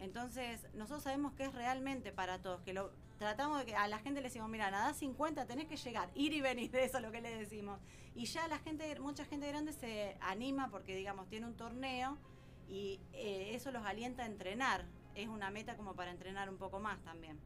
Entonces, 0.00 0.60
nosotros 0.74 1.02
sabemos 1.02 1.32
que 1.34 1.44
es 1.44 1.54
realmente 1.54 2.12
para 2.12 2.40
todos, 2.40 2.60
que 2.62 2.74
tratamos 3.18 3.58
de 3.60 3.66
que 3.66 3.76
a 3.76 3.88
la 3.88 3.98
gente 3.98 4.20
le 4.20 4.28
decimos, 4.28 4.48
mira, 4.50 4.70
nada 4.70 4.92
50, 4.92 5.46
tenés 5.46 5.66
que 5.66 5.76
llegar, 5.76 6.10
ir 6.14 6.32
y 6.32 6.40
venir, 6.40 6.70
de 6.72 6.84
eso 6.84 6.98
es 6.98 7.02
lo 7.02 7.12
que 7.12 7.20
le 7.20 7.36
decimos. 7.36 7.78
Y 8.14 8.26
ya 8.26 8.46
la 8.48 8.58
gente, 8.58 8.98
mucha 9.00 9.24
gente 9.24 9.48
grande 9.48 9.72
se 9.72 10.16
anima 10.20 10.70
porque, 10.70 10.94
digamos, 10.94 11.28
tiene 11.28 11.46
un 11.46 11.54
torneo 11.54 12.18
y 12.68 13.00
eh, 13.12 13.52
eso 13.54 13.70
los 13.70 13.84
alienta 13.84 14.22
a 14.22 14.26
entrenar. 14.26 14.84
Es 15.14 15.28
una 15.28 15.50
meta 15.50 15.76
como 15.76 15.94
para 15.94 16.10
entrenar 16.10 16.50
un 16.50 16.56
poco 16.56 16.80
más 16.80 17.02
también. 17.04 17.38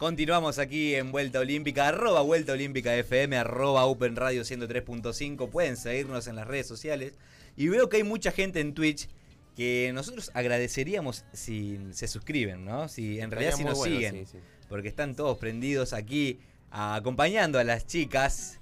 Continuamos 0.00 0.58
aquí 0.58 0.94
en 0.94 1.12
Vuelta 1.12 1.40
Olímpica, 1.40 1.88
arroba 1.88 2.22
Vuelta 2.22 2.54
Olímpica 2.54 2.96
FM, 2.96 3.36
arroba 3.36 3.84
Open 3.84 4.16
Radio 4.16 4.42
103.5. 4.42 5.50
Pueden 5.50 5.76
seguirnos 5.76 6.26
en 6.26 6.36
las 6.36 6.46
redes 6.46 6.66
sociales. 6.66 7.18
Y 7.54 7.68
veo 7.68 7.90
que 7.90 7.98
hay 7.98 8.02
mucha 8.02 8.32
gente 8.32 8.60
en 8.60 8.72
Twitch 8.72 9.10
que 9.56 9.90
nosotros 9.94 10.30
agradeceríamos 10.34 11.24
si 11.32 11.78
se 11.92 12.08
suscriben, 12.08 12.64
¿no? 12.64 12.88
Si 12.88 13.20
en 13.20 13.30
realidad 13.30 13.52
si 13.56 13.64
nos 13.64 13.78
bueno, 13.78 13.94
siguen. 13.96 14.26
sí, 14.26 14.32
sí. 14.32 14.38
Porque 14.68 14.88
están 14.88 15.14
todos 15.16 15.36
prendidos 15.38 15.92
aquí, 15.92 16.40
acompañando 16.70 17.58
a 17.58 17.64
las 17.64 17.86
chicas. 17.86 18.58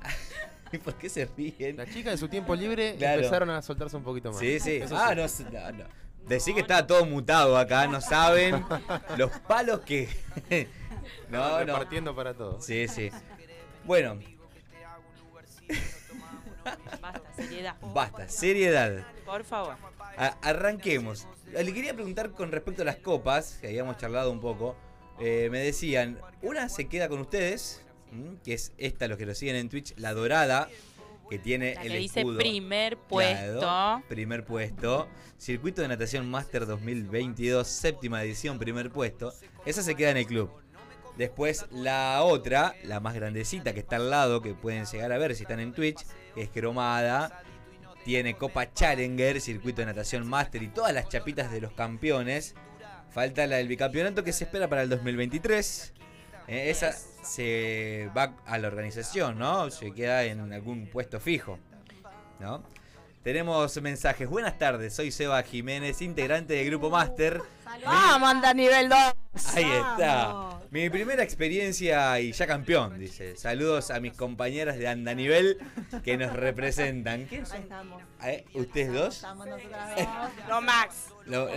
¿Por 0.84 0.94
qué 0.96 1.08
se 1.08 1.26
ríen? 1.36 1.76
Las 1.76 1.88
chicas 1.90 2.12
en 2.14 2.18
su 2.18 2.28
tiempo 2.28 2.54
libre 2.56 2.96
Claro. 2.96 3.18
empezaron 3.20 3.50
a 3.50 3.62
soltarse 3.62 3.96
un 3.96 4.02
poquito 4.02 4.30
más. 4.30 4.40
Sí, 4.40 4.58
sí. 4.58 4.76
Eso 4.76 4.96
Ah, 4.98 5.10
sí. 5.10 5.16
no, 5.16 5.28
sé, 5.28 5.44
no, 5.44 5.72
no. 5.72 5.84
Decí 6.26 6.54
que 6.54 6.60
está 6.60 6.86
todo 6.86 7.04
mutado 7.04 7.56
acá, 7.58 7.86
no 7.86 8.00
saben 8.00 8.64
los 9.18 9.30
palos 9.40 9.80
que. 9.80 10.08
no, 11.30 11.50
no. 11.60 11.64
Repartiendo 11.66 12.16
para 12.16 12.32
todos. 12.34 12.64
Sí, 12.64 12.88
sí. 12.88 13.10
Bueno, 13.84 14.18
Basta, 17.00 17.20
seriedad. 17.36 17.76
basta, 17.92 18.28
seriedad. 18.28 19.06
Por 19.24 19.44
favor. 19.44 19.76
A- 20.16 20.36
arranquemos. 20.42 21.26
Le 21.52 21.72
quería 21.72 21.94
preguntar 21.94 22.30
con 22.32 22.52
respecto 22.52 22.82
a 22.82 22.84
las 22.84 22.96
copas, 22.96 23.58
que 23.60 23.68
habíamos 23.68 23.96
charlado 23.96 24.30
un 24.30 24.40
poco. 24.40 24.76
Eh, 25.20 25.48
me 25.50 25.60
decían, 25.60 26.18
una 26.42 26.68
se 26.68 26.88
queda 26.88 27.08
con 27.08 27.20
ustedes, 27.20 27.82
que 28.44 28.54
es 28.54 28.72
esta, 28.78 29.08
los 29.08 29.16
que 29.18 29.26
lo 29.26 29.34
siguen 29.34 29.56
en 29.56 29.68
Twitch, 29.68 29.94
la 29.96 30.12
dorada, 30.12 30.68
que 31.30 31.38
tiene 31.38 31.74
La 31.74 31.82
el 31.82 31.92
que 31.92 31.98
dice 31.98 32.20
escudo. 32.20 32.38
primer 32.38 32.96
Claro, 32.96 33.08
puesto. 33.08 34.02
primer 34.08 34.44
puesto. 34.44 35.08
Circuito 35.38 35.82
de 35.82 35.88
Natación 35.88 36.28
Master 36.30 36.66
2022, 36.66 37.66
séptima 37.66 38.22
edición, 38.22 38.58
primer 38.58 38.90
puesto. 38.90 39.32
Esa 39.64 39.82
se 39.82 39.94
queda 39.94 40.10
en 40.10 40.18
el 40.18 40.26
club. 40.26 40.50
Después 41.16 41.66
la 41.70 42.22
otra, 42.24 42.74
la 42.82 42.98
más 42.98 43.14
grandecita 43.14 43.72
que 43.72 43.80
está 43.80 43.96
al 43.96 44.10
lado, 44.10 44.42
que 44.42 44.52
pueden 44.54 44.84
llegar 44.84 45.12
a 45.12 45.18
ver 45.18 45.34
si 45.36 45.42
están 45.44 45.60
en 45.60 45.72
Twitch, 45.72 46.04
que 46.34 46.42
es 46.42 46.48
cromada. 46.50 47.42
Tiene 48.04 48.36
Copa 48.36 48.72
Challenger, 48.72 49.40
Circuito 49.40 49.80
de 49.80 49.86
Natación 49.86 50.28
Master 50.28 50.62
y 50.62 50.68
todas 50.68 50.92
las 50.92 51.08
chapitas 51.08 51.50
de 51.50 51.60
los 51.60 51.72
campeones. 51.72 52.54
Falta 53.10 53.46
la 53.46 53.56
del 53.56 53.68
bicampeonato 53.68 54.22
que 54.22 54.32
se 54.32 54.44
espera 54.44 54.68
para 54.68 54.82
el 54.82 54.90
2023. 54.90 55.94
Eh, 56.46 56.70
esa 56.70 56.92
se 56.92 58.10
va 58.16 58.36
a 58.44 58.58
la 58.58 58.68
organización, 58.68 59.38
¿no? 59.38 59.70
Se 59.70 59.92
queda 59.92 60.24
en 60.24 60.52
algún 60.52 60.86
puesto 60.86 61.18
fijo, 61.18 61.58
¿no? 62.40 62.62
Tenemos 63.24 63.80
mensajes. 63.80 64.28
Buenas 64.28 64.58
tardes, 64.58 64.94
soy 64.94 65.10
Seba 65.10 65.42
Jiménez, 65.42 66.02
integrante 66.02 66.52
del 66.52 66.66
Grupo 66.66 66.90
Master. 66.90 67.40
Vamos, 67.82 68.28
anda 68.28 68.50
a 68.50 68.54
nivel 68.54 68.90
2. 68.90 68.98
Ahí 69.54 69.64
está. 69.64 70.60
Mi 70.70 70.90
primera 70.90 71.22
experiencia 71.22 72.20
y 72.20 72.32
ya 72.32 72.46
campeón, 72.46 72.98
dice. 72.98 73.34
Saludos 73.38 73.90
a 73.90 73.98
mis 74.00 74.12
compañeras 74.12 74.76
de 74.76 74.88
Andanivel 74.88 75.56
que 76.04 76.18
nos 76.18 76.34
representan. 76.34 77.24
¿Quién 77.24 77.40
Ahí 77.44 77.46
son? 77.46 77.62
estamos. 77.62 78.02
Eh, 78.24 78.44
¿Ustedes 78.52 78.92
dos? 78.92 79.14
Estamos 79.16 79.46
nosotras 79.46 79.96
dos. 79.96 80.06
Lo 80.48 80.60
max. 80.60 80.96
Lo- 81.24 81.48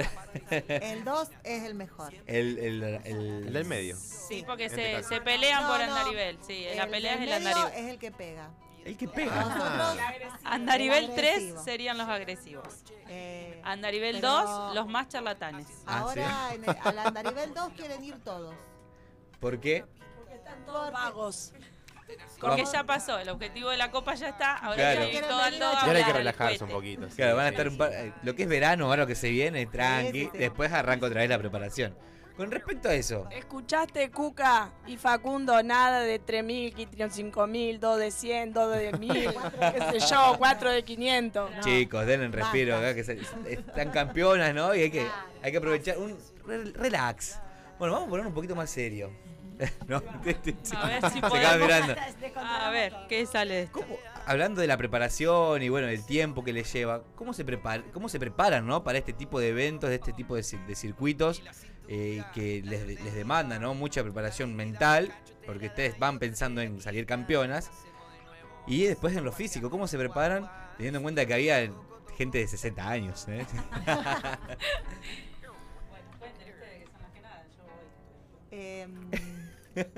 El 0.69 1.03
2 1.03 1.29
es 1.43 1.63
el 1.63 1.75
mejor. 1.75 2.13
el, 2.27 2.57
el, 2.59 2.83
el- 2.83 3.01
El 3.47 3.53
del 3.53 3.65
medio. 3.65 3.97
Sí, 3.97 4.43
porque 4.47 4.69
se, 4.69 4.95
este 5.00 5.15
se 5.15 5.21
pelean 5.21 5.63
No, 5.63 5.69
por 5.69 5.79
no. 5.79 5.83
andarivel. 5.95 6.38
Sí, 6.47 6.65
la 6.77 6.83
El 6.86 6.89
pelea 6.91 7.13
es 7.15 7.19
el 7.21 7.25
medio 7.25 7.38
andarivel. 7.50 7.83
es 7.86 7.91
el 7.91 8.00
que 8.00 8.12
pega. 8.12 8.50
El 8.88 8.98
que 8.98 9.08
pega. 9.08 9.36
Nosotros, 9.36 9.98
Andarivel 10.44 11.06
el 11.06 11.15
3 11.15 11.34
agresivo. 11.36 11.63
serían 11.63 11.98
los 11.98 12.08
agresivos. 12.08 12.67
eh, 13.10 13.62
Andarivel 13.63 14.15
Pero- 14.17 14.29
2, 14.29 14.75
los 14.75 14.88
más 14.88 15.08
charlatanes. 15.10 15.67
Ah, 15.86 16.00
ahora 16.00 16.53
en 16.53 16.63
el- 16.63 16.77
al 16.84 17.00
Andarivel 17.00 17.53
2 17.53 17.70
quieren 17.75 18.03
ir 18.03 18.17
todos. 18.24 18.56
¿Por 19.39 19.60
qué? 19.60 19.86
Están 20.34 20.65
todos 20.65 20.91
vagos. 20.91 21.53
Porque 22.39 22.63
ya 22.72 22.86
pasó, 22.86 23.20
el 23.20 23.27
objetivo 23.27 23.70
de 23.70 23.75
la 23.77 23.91
copa 23.91 24.15
ya 24.15 24.29
está. 24.29 24.56
Ahora 24.56 24.75
Claro. 24.75 25.01
hay 25.01 25.12
que 25.12 25.22
todo 25.22 25.41
al 25.41 25.60
todo 25.60 25.67
ahora 25.77 25.98
hay 26.00 26.03
que 26.06 26.13
relajarse 26.13 26.63
un 26.63 26.70
poquito. 26.70 27.08
Claro, 27.15 27.36
van 27.36 27.46
a 27.48 27.50
estar 27.50 27.67
un 27.67 27.77
par- 27.77 27.91
eh, 27.94 28.13
Lo 28.24 28.34
que 28.36 28.44
es 28.44 28.50
verano, 28.50 28.86
ahora 28.86 29.01
lo 29.03 29.08
que 29.08 29.15
se 29.15 29.29
viene, 29.29 29.65
tranqui. 29.65 30.29
Después 30.34 30.72
arranca 30.72 31.08
otra 31.08 31.20
vez 31.22 31.29
la 31.29 31.38
preparación. 31.38 31.98
Con 32.38 32.51
respecto 32.51 32.89
a 32.89 32.94
eso, 32.94 33.27
¿Escuchaste, 33.32 34.12
Cuca 34.12 34.72
y 34.86 34.96
Facundo? 34.98 35.62
Nada 35.63 36.01
de 36.01 36.22
3.000, 36.24 36.88
5.000, 36.88 37.79
2 37.79 38.00
de 38.00 38.12
100, 38.12 38.53
2 38.53 38.77
de 38.77 38.91
1.000, 38.91 39.72
qué 39.91 40.00
sé 40.00 40.08
yo, 40.13 40.36
4 40.38 40.72
de 40.72 40.84
500. 40.84 41.51
No. 41.56 41.62
chicos, 41.62 42.06
denle 42.06 42.27
un 42.27 42.32
respiro 42.34 42.77
acá, 42.77 42.94
que 42.94 43.03
se- 43.03 43.20
están 43.50 43.89
campeonas, 43.89 44.53
¿no? 44.53 44.75
Y 44.75 44.84
hay 44.84 44.91
que, 44.91 45.08
hay 45.41 45.51
que 45.51 45.58
aprovechar 45.58 45.98
un 45.98 46.15
re- 46.46 46.72
relax. 46.74 47.39
Bueno, 47.79 47.94
vamos 47.96 48.08
a 48.08 48.10
poner 48.12 48.27
un 48.27 48.34
poquito 48.34 48.56
más 48.56 48.70
serio. 48.70 49.12
¿No? 49.88 49.98
A 49.98 50.17
ver 50.24 50.38
si 50.44 50.51
Se 50.62 50.75
podemos. 50.75 51.32
quedan 51.32 51.60
mirando. 51.60 51.96
A 52.39 52.70
ver, 52.70 52.94
¿qué 53.10 53.25
sale 53.25 53.56
de 53.56 53.62
esto? 53.63 53.82
¿Cómo- 53.82 53.98
hablando 54.27 54.62
de 54.62 54.67
la 54.67 54.77
preparación 54.77 55.63
y 55.63 55.70
bueno, 55.70 55.88
el 55.88 56.06
tiempo 56.06 56.44
que 56.44 56.53
les 56.53 56.72
lleva, 56.72 57.01
¿cómo 57.15 57.34
se, 57.34 57.44
prepar, 57.44 57.84
cómo 57.94 58.10
se 58.10 58.20
preparan 58.20 58.67
¿no? 58.67 58.84
para 58.84 59.00
este 59.00 59.13
tipo 59.13 59.39
de 59.39 59.50
eventos, 59.50 59.89
de 59.89 59.96
este 59.96 60.13
tipo 60.13 60.36
de 60.36 60.44
circuitos 60.44 61.41
eh, 61.88 62.24
que 62.34 62.62
les, 62.63 62.86
les 63.01 63.13
demandan 63.13 63.62
¿no? 63.62 63.74
mucha 63.74 64.03
preparación 64.03 64.56
mental? 64.56 65.13
Porque 65.46 65.67
ustedes 65.67 65.98
van 66.00 66.20
pensando 66.20 66.62
en 66.62 66.82
salir 66.82 67.06
campeonas. 67.06 67.70
Y 68.67 68.84
después 68.84 69.15
en 69.15 69.24
lo 69.24 69.32
físico, 69.32 69.70
¿cómo 69.70 69.88
se 69.88 69.98
preparan? 69.98 70.50
Teniendo 70.75 70.98
en 71.00 71.03
cuenta 71.03 71.25
que 71.25 71.34
había 71.34 71.72
gente 72.17 72.39
de 72.39 72.48
60 72.48 72.89
años. 72.89 73.25
¿eh? 73.29 73.46
Eh, 78.51 78.88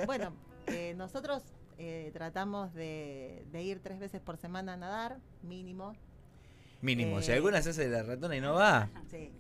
bueno, 0.06 0.34
eh, 0.68 0.94
nosotros 0.98 1.44
eh, 1.78 2.10
tratamos 2.14 2.74
de, 2.74 3.46
de 3.52 3.64
ir 3.64 3.80
tres 3.80 4.00
veces 4.00 4.22
por 4.22 4.38
semana 4.38 4.74
a 4.74 4.78
nadar, 4.78 5.18
mínimo. 5.44 5.94
Mínimo, 6.82 7.22
si 7.22 7.32
Eh. 7.32 7.36
alguna 7.36 7.62
se 7.62 7.70
hace 7.70 7.88
de 7.88 7.96
la 7.98 8.04
ratona 8.04 8.36
y 8.36 8.42
no 8.42 8.54
va. 8.54 8.90
Sí, 9.10 9.32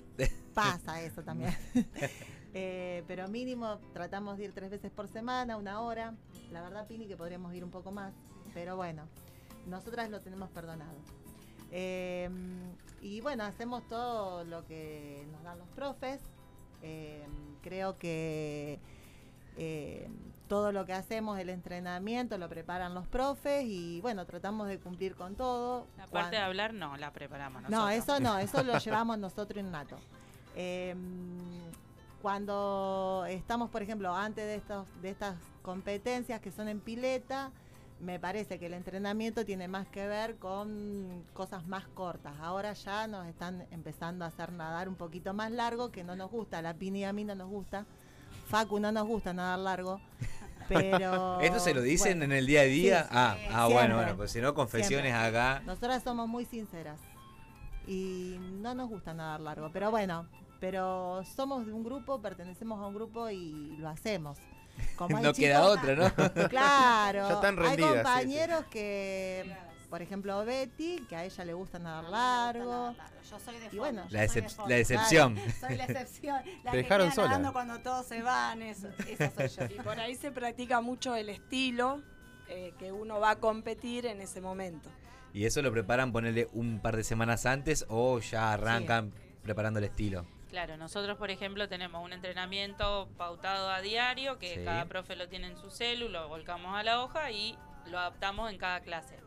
pasa 0.54 1.02
eso 1.02 1.24
también. 1.24 1.54
Eh, 2.54 3.04
pero 3.08 3.28
mínimo 3.28 3.78
tratamos 3.94 4.38
de 4.38 4.46
ir 4.46 4.54
tres 4.54 4.72
veces 4.72 4.92
por 4.92 5.08
semana, 5.08 5.58
una 5.58 5.82
hora. 5.82 6.14
La 6.52 6.62
verdad, 6.62 6.88
Pini, 6.88 7.08
que 7.08 7.16
podríamos 7.16 7.54
ir 7.54 7.64
un 7.64 7.72
poco 7.72 7.92
más. 7.92 8.14
Pero 8.54 8.76
bueno, 8.76 9.04
nosotras 9.68 10.10
lo 10.10 10.20
tenemos 10.20 10.50
perdonado. 10.50 10.98
Eh, 11.72 12.30
y 13.02 13.22
bueno, 13.22 13.44
hacemos 13.44 13.88
todo 13.88 14.44
lo 14.44 14.66
que 14.66 15.26
nos 15.32 15.44
dan 15.44 15.60
los 15.60 15.68
profes. 15.70 16.20
Eh, 16.82 17.26
creo 17.62 17.98
que 17.98 18.80
eh, 19.58 20.10
todo 20.48 20.72
lo 20.72 20.86
que 20.86 20.94
hacemos, 20.94 21.38
el 21.40 21.50
entrenamiento, 21.50 22.38
lo 22.38 22.50
preparan 22.50 22.94
los 22.94 23.08
profes 23.08 23.66
y 23.66 24.02
bueno, 24.02 24.26
tratamos 24.26 24.68
de 24.68 24.80
cumplir 24.80 25.16
con 25.16 25.36
todo. 25.36 25.86
La 25.98 26.08
parte 26.08 26.38
de 26.38 26.42
hablar, 26.42 26.74
no, 26.74 26.98
la 26.98 27.12
preparamos 27.12 27.64
no, 27.64 27.70
nosotros. 27.70 27.98
eso 27.98 28.20
no, 28.20 28.40
eso 28.40 28.64
lo 28.64 28.78
llevamos 28.80 29.18
nosotros 29.20 29.64
innato. 29.64 29.98
Eh, 30.56 30.96
cuando 32.22 33.26
estamos, 33.30 33.70
por 33.70 33.82
ejemplo, 33.82 34.14
antes 34.14 34.46
de, 34.46 34.56
estos, 34.56 34.86
de 35.02 35.10
estas 35.10 35.36
competencias 35.62 36.42
que 36.42 36.52
son 36.52 36.68
en 36.68 36.80
pileta, 36.80 37.52
me 38.00 38.20
parece 38.20 38.60
que 38.60 38.68
el 38.68 38.74
entrenamiento 38.74 39.46
tiene 39.46 39.68
más 39.68 39.88
que 39.88 40.08
ver 40.08 40.38
con 40.38 41.24
cosas 41.34 41.68
más 41.68 41.88
cortas. 41.88 42.34
Ahora 42.40 42.74
ya 42.74 43.08
nos 43.08 43.28
están 43.28 43.66
empezando 43.72 44.26
a 44.26 44.30
hacer 44.30 44.52
nadar 44.52 44.88
un 44.88 44.96
poquito 44.96 45.34
más 45.34 45.52
largo, 45.52 45.92
que 45.92 46.04
no 46.04 46.16
nos 46.16 46.32
gusta. 46.32 46.62
La 46.62 46.74
Pini 46.74 47.04
a 47.04 47.14
mí 47.14 47.24
no 47.24 47.36
nos 47.36 47.50
gusta. 47.50 47.86
Facu 48.48 48.80
no 48.80 48.92
nos 48.92 49.06
gusta 49.08 49.34
nadar 49.34 49.60
largo. 49.60 50.02
Pero. 50.70 51.40
¿Esto 51.42 51.60
se 51.60 51.74
lo 51.74 51.82
dicen 51.82 52.20
bueno, 52.20 52.34
en 52.34 52.40
el 52.40 52.46
día 52.46 52.62
a 52.62 52.66
día? 52.66 53.04
sí, 53.04 53.10
ah, 53.12 53.36
sí, 53.38 53.46
ah 53.46 53.50
siempre. 53.50 53.74
bueno, 53.74 53.96
bueno, 53.96 54.18
pues 54.18 54.32
si 54.32 54.40
no, 54.42 54.54
confesiones 54.54 55.12
Siempre. 55.12 55.38
acá. 55.38 55.62
Nosotras 55.66 56.04
somos 56.04 56.28
muy 56.28 56.46
sinceras 56.46 57.00
y 57.88 58.38
no 58.62 58.76
nos 58.76 58.88
gusta 58.90 59.14
nadar 59.14 59.42
largo, 59.42 59.72
pero 59.74 59.92
bueno, 59.92 60.28
pero 60.60 61.24
somos 61.36 61.66
de 61.66 61.74
un 61.74 61.84
grupo, 61.84 62.22
pertenecemos 62.22 62.80
a 62.82 62.88
un 62.88 62.94
grupo 62.96 63.30
y 63.30 63.76
lo 63.78 63.90
hacemos. 63.90 64.38
Como 64.96 65.18
hay 65.18 65.24
No 65.24 65.34
queda 65.34 65.60
chicos- 65.62 65.78
otra, 65.78 65.96
¿no? 65.96 66.50
Claro, 66.50 67.28
Ya 67.30 67.34
están 67.36 67.60
hay 67.60 67.66
rendidas, 67.68 67.92
sí, 67.92 67.96
compañeros 67.98 68.66
que, 68.72 69.56
por 69.90 70.02
ejemplo, 70.02 70.46
Betty, 70.46 71.06
que 71.08 71.16
a 71.16 71.24
ella 71.26 71.46
le 71.46 71.54
gusta 71.54 71.80
nadar 71.80 72.10
largo. 72.10 72.96
Yo 73.30 73.40
soy 73.40 73.58
de 73.60 73.70
Y 73.72 73.78
bueno. 73.78 74.04
La, 74.10 74.28
soy 74.28 74.42
excep- 74.42 74.44
de 74.44 74.50
fondo. 74.50 74.70
la 74.70 74.78
excepción. 74.78 75.38
Soy 75.60 75.76
la 75.78 75.84
excepción. 75.86 76.42
La 76.64 76.72
Te 76.72 76.78
que 76.78 76.84
dejaron 76.84 77.12
sola. 77.12 77.28
nadando 77.30 77.54
cuando 77.54 77.80
todos 77.80 78.06
se 78.06 78.22
van, 78.22 78.62
eso, 78.62 78.88
esa 79.08 79.32
soy 79.50 79.68
yo. 79.70 79.76
Y 79.76 79.80
por 79.84 80.00
ahí 80.00 80.16
se 80.16 80.32
practica 80.32 80.82
mucho 80.82 81.16
el 81.16 81.30
estilo 81.30 82.02
eh, 82.48 82.74
que 82.80 82.92
uno 82.92 83.20
va 83.20 83.32
a 83.32 83.36
competir 83.38 84.06
en 84.08 84.22
ese 84.22 84.42
momento. 84.42 84.90
Y 85.34 85.46
eso 85.46 85.62
lo 85.62 85.72
preparan 85.72 86.12
ponerle 86.12 86.48
un 86.54 86.80
par 86.80 86.96
de 86.98 87.04
semanas 87.04 87.46
antes 87.46 87.86
o 87.88 88.18
ya 88.20 88.52
arrancan 88.54 89.14
preparando 89.44 89.78
el 89.78 89.86
estilo. 89.86 90.26
Claro, 90.50 90.78
nosotros 90.78 91.18
por 91.18 91.30
ejemplo 91.30 91.70
tenemos 91.70 92.04
un 92.04 92.12
entrenamiento 92.12 93.08
pautado 93.18 93.70
a 93.70 93.82
diario 93.82 94.40
que 94.40 94.56
Sí. 94.56 94.66
cada 94.66 94.86
profe 94.86 95.16
lo 95.16 95.28
tiene 95.30 95.48
en 95.48 95.58
su 95.58 95.70
celu, 95.70 96.10
lo 96.10 96.28
volcamos 96.28 96.76
a 96.76 96.82
la 96.84 97.04
hoja 97.04 97.30
y 97.32 97.56
lo 97.86 98.00
adaptamos 98.00 98.50
en 98.52 98.58
cada 98.58 98.80
clase. 98.82 99.20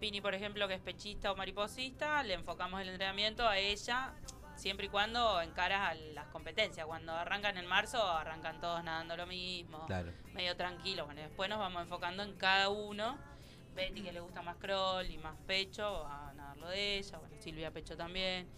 Pini, 0.00 0.20
por 0.20 0.34
ejemplo, 0.34 0.66
que 0.68 0.74
es 0.74 0.80
pechista 0.80 1.30
o 1.32 1.36
mariposista, 1.36 2.22
le 2.24 2.34
enfocamos 2.34 2.80
el 2.82 2.88
entrenamiento 2.88 3.48
a 3.48 3.56
ella 3.58 4.14
siempre 4.56 4.86
y 4.86 4.88
cuando 4.88 5.40
encaras 5.40 5.90
a 5.92 5.94
las 5.94 6.26
competencias. 6.28 6.86
Cuando 6.86 7.12
arrancan 7.12 7.56
en 7.56 7.66
marzo, 7.66 8.02
arrancan 8.02 8.60
todos 8.60 8.82
nadando 8.82 9.16
lo 9.16 9.26
mismo, 9.26 9.86
Claro. 9.86 10.12
medio 10.32 10.56
tranquilos. 10.56 11.06
Bueno, 11.06 11.20
después 11.22 11.48
nos 11.48 11.58
vamos 11.58 11.82
enfocando 11.82 12.22
en 12.24 12.34
cada 12.36 12.68
uno. 12.68 13.16
Betty, 13.74 14.02
que 14.02 14.12
le 14.12 14.20
gusta 14.20 14.40
más 14.42 14.56
crawl 14.56 15.08
y 15.10 15.18
más 15.18 15.36
pecho, 15.46 16.02
va 16.04 16.30
a 16.30 16.32
nadar 16.34 16.56
lo 16.56 16.68
de 16.68 16.98
ella. 16.98 17.18
Bueno, 17.18 17.36
Silvia 17.40 17.70
Pecho 17.70 17.96
también. 17.96 18.48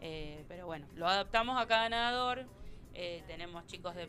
Eh, 0.00 0.44
pero 0.48 0.66
bueno, 0.66 0.86
lo 0.96 1.06
adaptamos 1.08 1.60
a 1.60 1.66
cada 1.66 1.88
nadador. 1.88 2.46
Eh, 2.94 3.22
tenemos 3.26 3.66
chicos 3.66 3.94
de, 3.94 4.08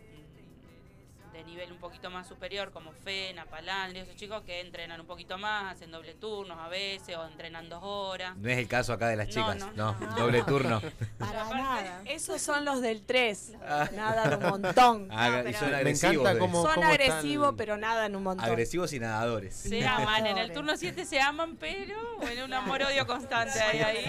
de 1.33 1.43
nivel 1.43 1.71
un 1.71 1.77
poquito 1.79 2.10
más 2.10 2.27
superior, 2.27 2.71
como 2.71 2.91
Fena, 2.93 3.45
Palandri, 3.45 4.00
esos 4.00 4.15
chicos 4.15 4.41
que 4.43 4.60
entrenan 4.62 5.00
un 5.01 5.05
poquito 5.07 5.38
más, 5.38 5.74
hacen 5.74 5.91
doble 5.91 6.13
turnos 6.15 6.57
a 6.57 6.67
veces, 6.67 7.15
o 7.17 7.25
entrenan 7.27 7.69
dos 7.69 7.79
horas. 7.83 8.36
No 8.38 8.50
es 8.50 8.57
el 8.57 8.67
caso 8.67 8.91
acá 8.93 9.07
de 9.10 9.15
las 9.17 9.27
chicas, 9.27 9.55
no, 9.57 9.71
no, 9.74 9.93
no. 10.00 10.15
doble 10.15 10.43
turno. 10.43 10.81
Para 11.19 11.43
nada. 11.50 12.01
Esos 12.05 12.41
son 12.41 12.65
los 12.65 12.81
del 12.81 13.03
3. 13.05 13.53
Ah. 13.65 13.89
Nadan 13.93 14.43
un 14.43 14.50
montón. 14.50 15.07
Ah, 15.12 15.29
y 15.41 15.43
pero- 15.43 15.60
son 15.60 15.69
Me 15.71 15.75
agresivos. 15.75 16.13
encanta 16.15 16.33
de- 16.33 16.39
cómo- 16.39 16.63
Son 16.74 16.83
agresivos, 16.83 17.53
pero 17.57 17.77
nadan 17.77 18.15
un 18.15 18.24
montón. 18.24 18.45
Agresivos 18.45 18.91
y 18.93 19.00
nadadores. 19.00 19.53
Se 19.55 19.86
aman, 19.86 20.25
en 20.25 20.38
el 20.38 20.51
turno 20.53 20.75
7 20.75 21.05
se 21.05 21.19
aman, 21.21 21.55
pero 21.57 21.95
bueno, 22.17 22.45
un 22.45 22.53
amor-odio 22.53 23.05
constante 23.05 23.60
hay 23.62 23.79
ahí. 23.79 24.05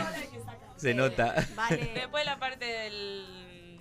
Se 0.82 0.94
nota. 0.94 1.46
Vale, 1.56 1.90
Después 1.94 2.24
la 2.24 2.38
parte 2.38 2.64
del, 2.64 3.78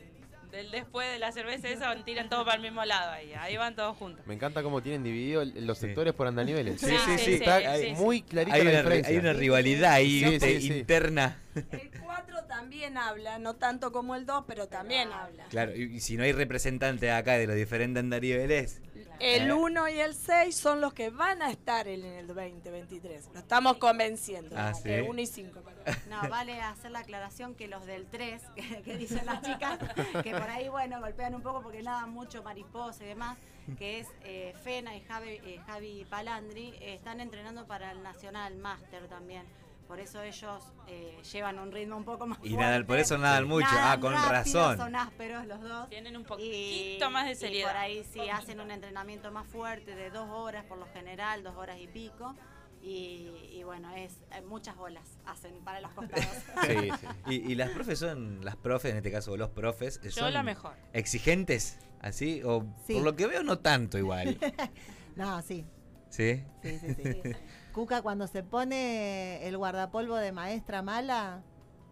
del 0.51 0.71
después 0.71 1.09
de 1.11 1.19
la 1.19 1.31
cerveza 1.31 1.69
esa, 1.69 1.95
tiran 2.03 2.29
todos 2.29 2.43
para 2.43 2.55
el 2.57 2.61
mismo 2.61 2.83
lado 2.85 3.11
ahí. 3.11 3.33
Ahí 3.33 3.57
van 3.57 3.75
todos 3.75 3.97
juntos. 3.97 4.25
Me 4.27 4.33
encanta 4.33 4.61
cómo 4.63 4.81
tienen 4.81 5.03
dividido 5.03 5.41
el- 5.41 5.65
los 5.65 5.77
Sí. 5.77 5.87
sectores 5.87 6.13
por 6.13 6.27
andaniveles. 6.27 6.79
Sí, 6.81 6.87
sí, 7.05 7.17
sí. 7.17 7.33
Está 7.35 7.77
sí, 7.77 7.83
sí. 7.85 7.91
muy 7.93 8.21
clarita 8.21 8.55
Hay 8.55 8.63
la 8.63 8.69
una, 8.69 8.79
diferencia. 8.79 9.11
hay 9.13 9.17
una 9.19 9.33
rivalidad 9.33 9.91
ahí, 9.93 10.19
Sí, 10.19 10.25
¿viste? 10.29 10.59
sí, 10.61 10.67
sí. 10.67 10.73
interna. 10.79 11.37
El 11.55 11.91
4 12.03 12.43
también 12.47 12.97
habla, 12.97 13.39
no 13.39 13.55
tanto 13.55 13.91
como 13.91 14.15
el 14.15 14.25
2, 14.25 14.43
pero 14.47 14.67
también 14.67 15.11
habla. 15.11 15.45
Claro, 15.49 15.75
y, 15.75 15.83
y 15.95 15.99
si 15.99 16.15
no 16.17 16.23
hay 16.23 16.31
representantes 16.33 17.11
acá 17.11 17.33
de 17.37 17.47
los 17.47 17.55
diferentes 17.55 18.01
andariveles, 18.01 18.81
El 19.21 19.51
1 19.51 19.89
y 19.89 19.99
el 19.99 20.15
6 20.15 20.55
son 20.55 20.81
los 20.81 20.93
que 20.93 21.11
van 21.11 21.43
a 21.43 21.51
estar 21.51 21.87
en 21.87 22.03
el 22.03 22.25
2023. 22.27 23.29
Lo 23.33 23.39
estamos 23.39 23.77
convenciendo. 23.77 24.55
Ah, 24.57 24.71
¿no? 24.71 24.75
¿sí? 24.75 24.83
Que 24.83 25.01
1 25.03 25.21
y 25.21 25.27
5. 25.27 25.61
no, 26.09 26.29
vale 26.29 26.59
hacer 26.59 26.89
la 26.89 26.99
aclaración 26.99 27.53
que 27.53 27.67
los 27.67 27.85
del 27.85 28.07
3, 28.07 28.41
que, 28.55 28.81
que 28.81 28.97
dicen 28.97 29.25
las 29.25 29.41
chicas, 29.43 29.77
que 30.23 30.31
por 30.31 30.49
ahí, 30.49 30.69
bueno, 30.69 30.99
golpean 30.99 31.35
un 31.35 31.41
poco 31.43 31.61
porque 31.61 31.83
nadan 31.83 32.09
mucho 32.09 32.41
mariposa 32.41 33.03
y 33.03 33.07
demás, 33.07 33.37
que 33.77 33.99
es 33.99 34.07
eh, 34.23 34.53
Fena 34.63 34.95
y 34.95 35.01
Javi, 35.01 35.29
eh, 35.29 35.59
Javi 35.67 36.05
Palandri, 36.09 36.69
eh, 36.79 36.95
están 36.95 37.21
entrenando 37.21 37.67
para 37.67 37.91
el 37.91 38.01
Nacional 38.01 38.55
Master 38.55 39.07
también. 39.07 39.43
Por 39.91 39.99
eso 39.99 40.21
ellos 40.23 40.63
eh, 40.87 41.19
llevan 41.33 41.59
un 41.59 41.69
ritmo 41.69 41.97
un 41.97 42.05
poco 42.05 42.25
más 42.25 42.37
y 42.37 42.51
fuerte. 42.51 42.57
nadan, 42.63 42.85
por 42.85 42.97
eso 42.97 43.17
nadan 43.17 43.45
mucho. 43.45 43.67
Nadan 43.67 43.87
ah, 43.91 43.99
con 43.99 44.13
rápido, 44.13 44.31
razón. 44.31 44.77
Son 44.77 44.95
ásperos 44.95 45.45
los 45.47 45.59
dos. 45.61 45.89
Tienen 45.89 46.15
un 46.15 46.21
Y- 46.21 46.25
poquito 46.25 47.09
más 47.11 47.25
de 47.25 47.33
Y 47.33 47.35
seriedad. 47.35 47.67
por 47.67 47.77
ahí 47.77 48.05
sí 48.05 48.21
hacen 48.29 48.61
un 48.61 48.71
entrenamiento 48.71 49.33
más 49.33 49.45
fuerte 49.47 49.93
de 49.93 50.09
dos 50.09 50.29
horas 50.29 50.63
por 50.63 50.77
lo 50.77 50.85
general, 50.93 51.43
dos 51.43 51.57
horas 51.57 51.77
y 51.77 51.87
pico. 51.87 52.33
Y, 52.81 53.49
y 53.51 53.63
bueno, 53.65 53.93
es 53.93 54.13
eh, 54.31 54.39
muchas 54.47 54.77
olas 54.77 55.19
hacen 55.25 55.61
para 55.65 55.81
los 55.81 55.91
costados. 55.91 56.25
Sí, 56.65 56.89
sí. 57.01 57.07
Y, 57.27 57.51
y 57.51 57.55
las 57.55 57.71
profes 57.71 57.99
son, 57.99 58.45
las 58.45 58.55
profes, 58.55 58.91
en 58.91 58.97
este 58.97 59.11
caso 59.11 59.35
los 59.35 59.49
profes, 59.49 59.99
Yo 60.03 60.09
son 60.11 60.31
la 60.33 60.41
mejor. 60.41 60.73
exigentes, 60.93 61.79
así, 61.99 62.41
o 62.45 62.63
Sí. 62.87 62.93
por 62.93 63.03
lo 63.03 63.17
que 63.17 63.27
veo 63.27 63.43
no 63.43 63.59
tanto 63.59 63.97
igual. 63.97 64.39
No, 65.17 65.41
sí, 65.41 65.65
sí. 66.09 66.45
Sí, 66.63 66.79
sí. 66.79 66.93
Cuca, 67.73 68.01
cuando 68.01 68.27
se 68.27 68.43
pone 68.43 69.47
el 69.47 69.57
guardapolvo 69.57 70.17
de 70.17 70.33
maestra 70.33 70.81
mala, 70.81 71.41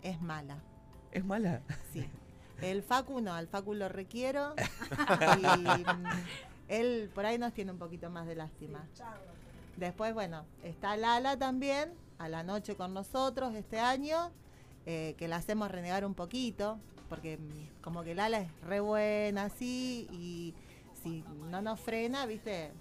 es 0.01 0.21
mala. 0.21 0.57
Es 1.11 1.23
mala. 1.23 1.61
Sí. 1.93 2.05
El 2.61 2.83
Facu 2.83 3.21
no, 3.21 3.33
al 3.33 3.47
Facu 3.47 3.73
lo 3.73 3.87
requiero. 3.87 4.53
y 5.39 5.45
mm, 5.45 6.05
él 6.67 7.09
por 7.15 7.25
ahí 7.25 7.37
nos 7.37 7.53
tiene 7.53 7.71
un 7.71 7.77
poquito 7.77 8.09
más 8.09 8.27
de 8.27 8.35
lástima. 8.35 8.85
Después, 9.77 10.13
bueno, 10.13 10.45
está 10.63 10.97
Lala 10.97 11.37
también, 11.37 11.93
a 12.17 12.27
la 12.27 12.43
noche 12.43 12.75
con 12.75 12.93
nosotros 12.93 13.55
este 13.55 13.79
año, 13.79 14.31
eh, 14.85 15.15
que 15.17 15.29
la 15.29 15.37
hacemos 15.37 15.71
renegar 15.71 16.03
un 16.05 16.13
poquito, 16.13 16.77
porque 17.07 17.37
mm, 17.37 17.81
como 17.81 18.03
que 18.03 18.15
Lala 18.15 18.39
es 18.41 18.61
re 18.63 18.81
buena 18.81 19.45
así, 19.45 20.09
y 20.11 20.53
si 21.01 21.23
no 21.49 21.61
nos 21.61 21.79
frena, 21.79 22.25
viste, 22.25 22.73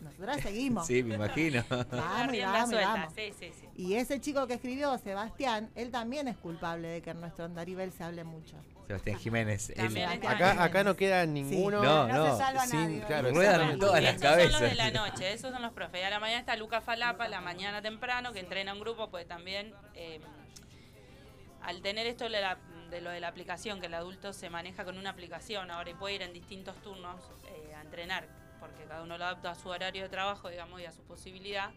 nosotras 0.00 0.40
seguimos. 0.40 0.86
Sí, 0.86 1.02
me 1.02 1.14
imagino. 1.16 1.64
Vamos, 1.68 2.34
y 2.34 2.40
vamos, 2.40 2.70
vamos. 2.72 3.12
sí, 3.14 3.32
sí, 3.38 3.50
sí. 3.58 3.66
Y 3.76 3.94
ese 3.94 4.20
chico 4.20 4.46
que 4.46 4.54
escribió, 4.54 4.96
Sebastián, 4.98 5.70
él 5.74 5.90
también 5.90 6.28
es 6.28 6.36
culpable 6.36 6.88
de 6.88 7.02
que 7.02 7.10
en 7.10 7.20
nuestro 7.20 7.44
andarivel 7.44 7.92
se 7.92 8.04
hable 8.04 8.24
mucho. 8.24 8.56
Sebastián 8.86 9.18
Jiménez. 9.18 9.70
él- 9.76 10.04
Acá, 10.26 10.62
acá 10.64 10.82
no 10.84 10.96
queda 10.96 11.26
ninguno. 11.26 11.82
No, 11.82 12.08
No, 12.08 12.14
no. 12.26 12.32
se 12.32 12.42
salva 12.42 12.66
sin- 12.66 12.80
nadie. 12.80 13.02
claro, 13.06 13.30
Ruedan 13.30 13.78
todas 13.78 14.00
Y 14.00 14.04
las 14.04 14.14
esos 14.14 14.22
son 14.30 14.38
los 14.38 14.50
cabezas. 14.52 14.60
de 14.70 14.74
la 14.76 14.90
noche, 14.90 15.32
esos 15.34 15.50
son 15.52 15.60
los 15.62 15.72
profes. 15.72 16.00
Y 16.00 16.04
a 16.04 16.10
la 16.10 16.18
mañana 16.20 16.40
está 16.40 16.56
Luca 16.56 16.80
Falapa, 16.80 17.28
la 17.28 17.40
mañana 17.42 17.82
temprano, 17.82 18.32
que 18.32 18.40
entrena 18.40 18.72
un 18.72 18.80
grupo, 18.80 19.10
pues 19.10 19.28
también, 19.28 19.74
eh, 19.94 20.20
al 21.62 21.82
tener 21.82 22.06
esto 22.06 22.24
de, 22.24 22.40
la- 22.40 22.56
de 22.90 23.00
lo 23.02 23.10
de 23.10 23.20
la 23.20 23.28
aplicación, 23.28 23.78
que 23.80 23.86
el 23.86 23.94
adulto 23.94 24.32
se 24.32 24.48
maneja 24.48 24.84
con 24.84 24.96
una 24.96 25.10
aplicación 25.10 25.70
ahora 25.70 25.90
y 25.90 25.94
puede 25.94 26.14
ir 26.14 26.22
en 26.22 26.32
distintos 26.32 26.74
turnos 26.82 27.20
eh, 27.48 27.74
a 27.74 27.82
entrenar, 27.82 28.26
porque 28.60 28.84
cada 28.84 29.02
uno 29.02 29.16
lo 29.18 29.24
adapta 29.24 29.50
a 29.50 29.54
su 29.54 29.68
horario 29.68 30.02
de 30.04 30.08
trabajo, 30.08 30.48
digamos, 30.48 30.80
y 30.80 30.84
a 30.84 30.92
su 30.92 31.02
posibilidad. 31.02 31.70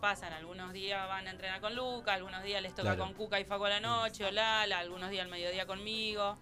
Pasan, 0.00 0.32
algunos 0.34 0.72
días 0.74 1.08
van 1.08 1.26
a 1.26 1.30
entrenar 1.30 1.60
con 1.60 1.74
Luca, 1.74 2.12
algunos 2.14 2.42
días 2.42 2.60
les 2.60 2.72
toca 2.72 2.82
Claro. 2.94 3.04
con 3.04 3.14
Cuca 3.14 3.40
y 3.40 3.44
Faco 3.44 3.64
a 3.64 3.70
la 3.70 3.80
noche, 3.80 4.24
o 4.26 4.30
Lala, 4.30 4.78
algunos 4.78 5.10
días 5.10 5.24
al 5.24 5.30
mediodía 5.30 5.66
conmigo. 5.66 6.38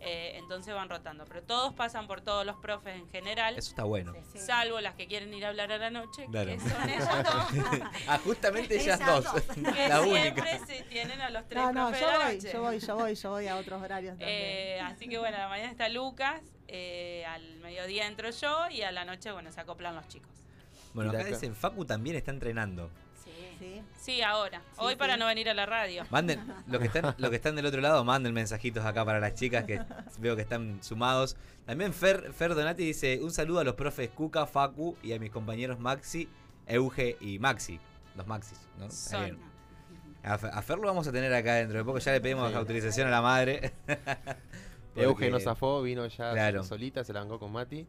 eh, 0.00 0.36
entonces 0.38 0.72
van 0.72 0.88
rotando, 0.88 1.24
pero 1.24 1.42
todos 1.42 1.74
pasan 1.74 2.06
por 2.06 2.20
todos 2.20 2.46
los 2.46 2.54
profes 2.58 2.94
en 2.94 3.08
general. 3.10 3.58
Eso 3.58 3.70
está 3.70 3.82
bueno. 3.82 4.14
Sí. 4.32 4.38
Salvo 4.38 4.80
las 4.80 4.94
que 4.94 5.08
quieren 5.08 5.34
ir 5.34 5.44
a 5.44 5.48
hablar 5.48 5.72
a 5.72 5.78
la 5.78 5.90
noche, 5.90 6.24
Claro. 6.30 6.50
que 6.52 6.60
son 6.60 6.88
ellas 6.88 7.24
dos, 7.24 7.80
Ah, 8.08 8.20
justamente 8.22 8.80
ellas 8.80 9.00
dos. 9.04 9.24
dos. 9.24 9.42
que 9.56 9.88
La 9.88 10.00
siempre 10.04 10.58
se 10.66 10.82
tienen 10.84 11.20
a 11.20 11.30
los 11.30 11.48
tres 11.48 11.60
No, 11.64 11.72
no, 11.72 11.86
profes 11.88 12.00
yo 12.00 12.06
de 12.06 12.12
la 12.12 12.24
voy, 12.26 12.34
noche. 12.36 12.52
yo 12.52 12.62
voy, 12.62 12.78
yo 12.78 12.94
voy, 12.96 13.14
yo 13.16 13.30
voy 13.30 13.46
a 13.48 13.56
otros 13.56 13.82
horarios 13.82 14.12
también. 14.16 14.30
Eh, 14.30 14.80
así 14.82 15.08
que 15.08 15.18
bueno, 15.18 15.36
a 15.36 15.40
la 15.40 15.48
mañana 15.48 15.70
está 15.72 15.88
Lucas, 15.88 16.42
eh, 16.68 17.24
al 17.26 17.56
mediodía 17.60 18.06
entro 18.06 18.30
yo 18.30 18.68
y 18.70 18.82
a 18.82 18.92
la 18.92 19.04
noche, 19.04 19.32
bueno, 19.32 19.50
se 19.52 19.60
acoplan 19.60 19.94
los 19.96 20.06
chicos. 20.08 20.30
Bueno, 20.94 21.10
acá 21.10 21.20
acá- 21.20 21.28
dicen 21.30 21.54
Facu 21.54 21.84
también 21.84 22.16
está 22.16 22.30
entrenando. 22.30 22.90
Sí. 23.24 23.30
Sí. 23.58 23.82
Sí, 23.98 24.22
ahora. 24.22 24.62
Hoy 24.76 24.92
sí. 24.92 24.98
para 24.98 25.16
no 25.16 25.26
venir 25.26 25.48
a 25.50 25.54
la 25.54 25.66
radio. 25.66 26.04
Manden, 26.10 26.40
los 26.66 26.80
que 26.80 26.86
están, 26.86 27.14
los 27.18 27.30
que 27.30 27.36
están 27.36 27.56
del 27.56 27.66
otro 27.66 27.80
lado, 27.80 28.04
manden 28.04 28.32
mensajitos 28.32 28.84
acá 28.84 29.04
para 29.04 29.20
las 29.20 29.34
chicas 29.34 29.64
que 29.64 29.80
veo 30.18 30.34
que 30.36 30.42
están 30.42 30.82
sumados. 30.82 31.36
También 31.66 31.92
Fer, 31.92 32.32
Fer 32.32 32.54
Donati 32.54 32.84
dice 32.84 33.20
un 33.22 33.30
saludo 33.32 33.60
a 33.60 33.64
los 33.64 33.74
profes 33.74 34.10
Cuca, 34.10 34.46
Facu 34.46 34.96
y 35.02 35.12
a 35.12 35.18
mis 35.18 35.30
compañeros 35.30 35.78
Maxi, 35.78 36.28
Euge 36.66 37.16
y 37.20 37.38
Maxi. 37.38 37.78
Los 38.16 38.26
Maxis, 38.26 38.58
¿no? 38.78 38.90
Son. 38.90 39.38
A, 40.22 40.38
Fe- 40.38 40.50
a 40.52 40.62
Fer 40.62 40.78
lo 40.78 40.86
vamos 40.88 41.06
a 41.06 41.12
tener 41.12 41.32
acá 41.34 41.54
dentro 41.56 41.78
de 41.78 41.84
poco, 41.84 41.98
ya 41.98 42.12
le 42.12 42.20
pedimos 42.20 42.50
Sí. 42.50 42.56
autorización 42.56 43.06
a 43.08 43.10
la 43.10 43.22
madre. 43.22 43.72
Euge 44.96 45.06
Porque- 45.12 45.30
no 45.30 45.40
zafó, 45.40 45.82
vino 45.82 46.06
ya 46.06 46.32
Claro. 46.32 46.62
solita, 46.64 47.04
se 47.04 47.12
la 47.12 47.20
bancó 47.20 47.38
con 47.38 47.52
Mati. 47.52 47.86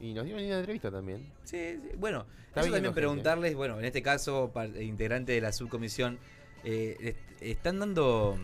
Y 0.00 0.14
nos 0.14 0.24
dio 0.24 0.34
una 0.34 0.42
linda 0.42 0.58
entrevista 0.58 0.90
también. 0.92 1.32
Sí, 1.44 1.80
sí, 1.82 1.90
bueno, 1.98 2.24
Está 2.46 2.60
eso 2.60 2.70
también 2.70 2.84
gente. 2.84 2.92
preguntarles, 3.00 3.54
bueno, 3.56 3.78
en 3.80 3.84
este 3.84 4.00
caso, 4.02 4.50
par- 4.54 4.68
integrante 4.80 5.32
de 5.32 5.40
la 5.40 5.52
subcomisión, 5.52 6.18
eh, 6.62 6.96
est- 7.00 7.42
están 7.42 7.80
dando, 7.80 8.38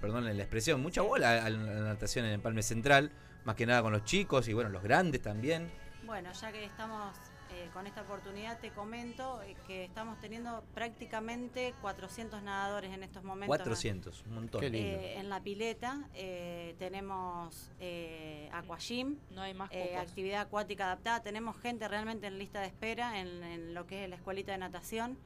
perdón 0.00 0.24
la 0.24 0.32
expresión, 0.32 0.80
mucha 0.80 1.02
bola 1.02 1.44
a 1.44 1.50
la 1.50 1.58
natación 1.82 2.24
en 2.26 2.32
Empalme 2.34 2.62
Central, 2.62 3.10
más 3.44 3.56
que 3.56 3.66
nada 3.66 3.82
con 3.82 3.92
los 3.92 4.04
chicos 4.04 4.46
y 4.46 4.52
bueno, 4.52 4.70
los 4.70 4.82
grandes 4.84 5.20
también. 5.22 5.70
Bueno, 6.06 6.30
ya 6.32 6.52
que 6.52 6.64
estamos 6.64 7.16
eh, 7.62 7.70
con 7.72 7.86
esta 7.86 8.02
oportunidad, 8.02 8.58
te 8.58 8.70
comento 8.70 9.40
eh, 9.42 9.56
que 9.66 9.84
estamos 9.84 10.20
teniendo 10.20 10.64
prácticamente 10.74 11.74
400 11.80 12.42
nadadores 12.42 12.92
en 12.92 13.02
estos 13.02 13.22
momentos. 13.24 13.48
400, 13.48 14.24
un 14.26 14.34
montón. 14.34 14.60
Qué 14.60 14.70
lindo. 14.70 14.88
Eh, 14.88 15.18
en 15.18 15.28
la 15.28 15.40
pileta 15.40 16.08
eh, 16.14 16.74
tenemos 16.78 17.70
eh, 17.80 18.48
aquagym, 18.52 19.18
No 19.30 19.42
hay 19.42 19.54
más 19.54 19.70
eh, 19.72 19.96
actividad 19.96 20.42
acuática 20.42 20.86
adaptada. 20.86 21.22
Tenemos 21.22 21.56
gente 21.56 21.86
realmente 21.88 22.26
en 22.26 22.38
lista 22.38 22.60
de 22.60 22.66
espera 22.66 23.20
en, 23.20 23.42
en 23.42 23.74
lo 23.74 23.86
que 23.86 24.04
es 24.04 24.10
la 24.10 24.16
escuelita 24.16 24.52
de 24.52 24.58
natación, 24.58 25.16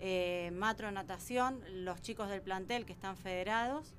eh, 0.00 0.50
matro 0.52 0.90
natación, 0.90 1.60
los 1.84 2.00
chicos 2.02 2.28
del 2.28 2.42
plantel 2.42 2.84
que 2.86 2.92
están 2.92 3.16
federados 3.16 3.94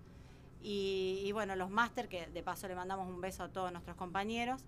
y, 0.62 1.22
y 1.24 1.32
bueno, 1.32 1.56
los 1.56 1.70
máster, 1.70 2.08
que 2.08 2.28
de 2.28 2.44
paso 2.44 2.68
le 2.68 2.76
mandamos 2.76 3.08
un 3.08 3.22
beso 3.22 3.44
a 3.44 3.50
todos 3.50 3.72
nuestros 3.72 3.96
compañeros. 3.96 4.64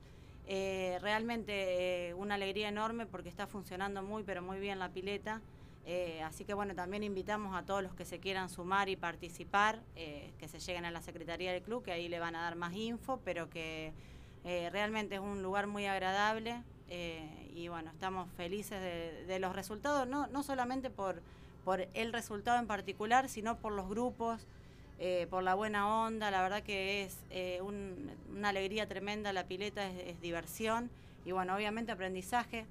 Eh, 0.52 0.98
realmente 1.00 2.08
eh, 2.10 2.14
una 2.16 2.34
alegría 2.34 2.70
enorme 2.70 3.06
porque 3.06 3.30
está 3.30 3.46
funcionando 3.46 4.02
muy, 4.02 4.24
pero 4.24 4.42
muy 4.42 4.60
bien 4.60 4.80
la 4.80 4.90
pileta. 4.90 5.42
Eh, 5.86 6.24
así 6.24 6.44
que 6.44 6.56
bueno, 6.56 6.74
también 6.74 7.04
invitamos 7.04 7.56
a 7.56 7.62
todos 7.62 7.84
los 7.84 7.94
que 7.94 8.04
se 8.04 8.20
quieran 8.20 8.50
sumar 8.50 8.90
y 8.90 8.96
participar, 8.96 9.80
que 9.94 10.48
se 10.48 10.60
lleguen 10.60 10.86
a 10.86 10.92
la 10.92 11.02
Secretaría 11.02 11.54
del 11.54 11.62
Club, 11.62 11.84
que 11.84 11.92
ahí 11.92 12.10
le 12.10 12.20
van 12.20 12.36
a 12.36 12.42
dar 12.42 12.56
más 12.56 12.74
info, 12.76 13.20
pero 13.24 13.50
que 13.50 13.94
realmente 14.44 15.16
es 15.16 15.22
un 15.22 15.42
lugar 15.42 15.68
muy 15.68 15.86
agradable 15.86 16.64
y 17.56 17.68
bueno, 17.70 17.92
estamos 17.92 18.32
felices 18.34 18.82
de, 18.82 19.26
de 19.26 19.40
los 19.40 19.56
resultados, 19.56 20.08
no, 20.08 20.28
no 20.28 20.44
solamente 20.44 20.90
por, 20.92 21.22
por 21.64 21.88
el 21.94 22.14
resultado 22.14 22.60
en 22.60 22.68
particular, 22.68 23.30
sino 23.30 23.58
por 23.58 23.72
los 23.72 23.90
grupos 23.90 24.46
eh, 25.00 25.28
por 25.30 25.44
la 25.44 25.56
buena 25.56 26.06
onda. 26.06 26.30
La 26.32 26.42
verdad 26.42 26.62
que 26.64 27.04
es 27.04 27.18
eh, 27.30 27.60
un- 27.62 28.12
una 28.30 28.50
alegría 28.50 28.88
tremenda. 28.88 29.34
La 29.34 29.46
pileta 29.48 29.88
es, 29.90 30.08
es 30.08 30.22
diversión 30.22 30.90
y 31.26 31.32
bueno, 31.32 31.56
obviamente 31.56 31.92
aprendizaje. 31.92 32.66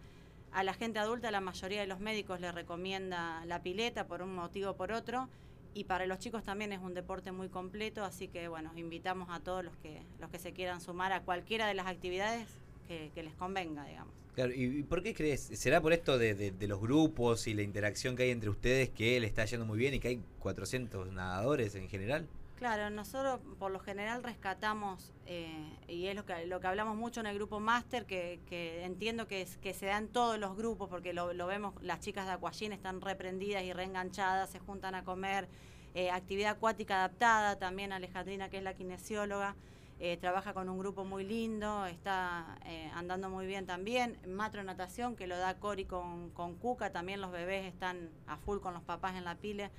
A 0.53 0.63
la 0.63 0.73
gente 0.73 0.99
adulta, 0.99 1.31
la 1.31 1.41
mayoría 1.41 1.81
de 1.81 1.87
los 1.87 2.01
médicos 2.01 2.41
le 2.41 2.51
recomienda 2.53 3.45
la 3.47 3.63
pileta 3.63 4.07
por 4.07 4.23
un 4.23 4.35
motivo 4.35 4.71
o 4.71 4.77
por 4.77 4.93
otro. 4.93 5.29
Y 5.75 5.85
para 5.85 6.07
los 6.07 6.19
chicos 6.19 6.43
también 6.43 6.73
es 6.73 6.81
un 6.81 6.95
deporte 6.95 7.31
muy 7.31 7.49
completo, 7.51 8.03
así 8.03 8.27
que 8.29 8.49
bueno, 8.49 8.73
invitamos 8.75 9.29
a 9.31 9.41
todos 9.41 9.63
los 9.63 9.77
que, 9.77 10.03
los 10.19 10.31
que 10.31 10.39
se 10.39 10.53
quieran 10.53 10.81
sumar 10.81 11.13
a 11.13 11.21
cualquiera 11.21 11.67
de 11.67 11.75
las 11.75 11.87
actividades 11.87 12.49
que, 12.89 13.11
que 13.15 13.23
les 13.23 13.35
convenga, 13.35 13.85
digamos. 13.85 14.15
Claro, 14.35 14.53
¿y 14.55 14.83
por 14.85 15.03
qué 15.03 15.15
crees? 15.15 15.41
¿Será 15.55 15.81
por 15.81 15.93
esto 15.93 16.17
de, 16.17 16.35
de- 16.35 16.53
de 16.53 16.69
los 16.69 16.81
grupos 16.81 17.47
y 17.47 17.55
la 17.55 17.63
interacción 17.63 18.17
que 18.17 18.23
hay 18.25 18.31
entre 18.31 18.51
ustedes 18.51 18.89
que 18.91 19.19
le 19.21 19.27
está 19.27 19.45
yendo 19.45 19.67
muy 19.67 19.79
bien 19.79 19.95
y 19.95 20.01
que 20.01 20.09
hay 20.09 20.21
400 20.39 21.13
nadadores 21.13 21.75
en 21.75 21.89
general? 21.89 22.29
Claro, 22.57 22.91
nosotros 22.91 23.39
por 23.61 23.71
lo 23.71 23.79
general 23.79 24.25
rescatamos, 24.25 25.13
eh, 25.27 25.71
y 25.87 26.07
es 26.07 26.17
lo 26.17 26.25
que, 26.27 26.45
lo 26.47 26.59
que 26.61 26.67
hablamos 26.67 26.97
mucho 26.97 27.21
en 27.21 27.27
el 27.27 27.35
grupo 27.37 27.61
máster, 27.61 28.05
que, 28.05 28.41
que 28.49 28.83
entiendo 28.85 29.29
que, 29.29 29.43
es- 29.43 29.57
que 29.59 29.75
se 29.75 29.87
dan 29.87 30.09
todos 30.09 30.39
los 30.41 30.57
grupos, 30.57 30.89
porque 30.89 31.13
lo, 31.13 31.33
lo 31.35 31.47
vemos, 31.47 31.75
las 31.83 32.01
chicas 32.01 32.27
de 32.27 32.33
Aquagym 32.33 32.73
están 32.73 33.01
reprendidas 33.01 33.63
y 33.63 33.73
reenganchadas, 33.73 34.51
se 34.51 34.59
juntan 34.59 34.97
a 34.97 35.05
comer, 35.05 35.47
eh, 35.95 36.11
actividad 36.11 36.53
acuática 36.53 36.97
adaptada, 36.97 37.59
también 37.59 37.93
Alejandrina, 37.93 38.49
que 38.51 38.59
es 38.59 38.63
la 38.65 38.75
kinesióloga, 38.75 39.55
eh, 40.01 40.17
trabaja 40.17 40.55
con 40.55 40.69
un 40.69 40.79
grupo 40.79 41.05
muy 41.05 41.25
lindo, 41.25 41.85
está 41.87 42.57
eh, 42.65 42.89
andando 42.95 43.29
muy 43.29 43.47
bien 43.47 43.67
también, 43.67 44.17
matro 44.29 44.63
natación, 44.63 45.17
que 45.17 45.27
lo 45.27 45.37
da 45.37 45.59
Cori 45.59 45.87
con, 45.87 46.31
con 46.31 46.55
Cuca, 46.55 46.93
también 46.93 47.21
los 47.21 47.33
bebés 47.33 47.65
están 47.67 48.09
a 48.29 48.37
full 48.37 48.61
con 48.61 48.75
los 48.75 48.83
papás 48.85 49.17
en 49.17 49.25
la 49.25 49.35
pile. 49.35 49.71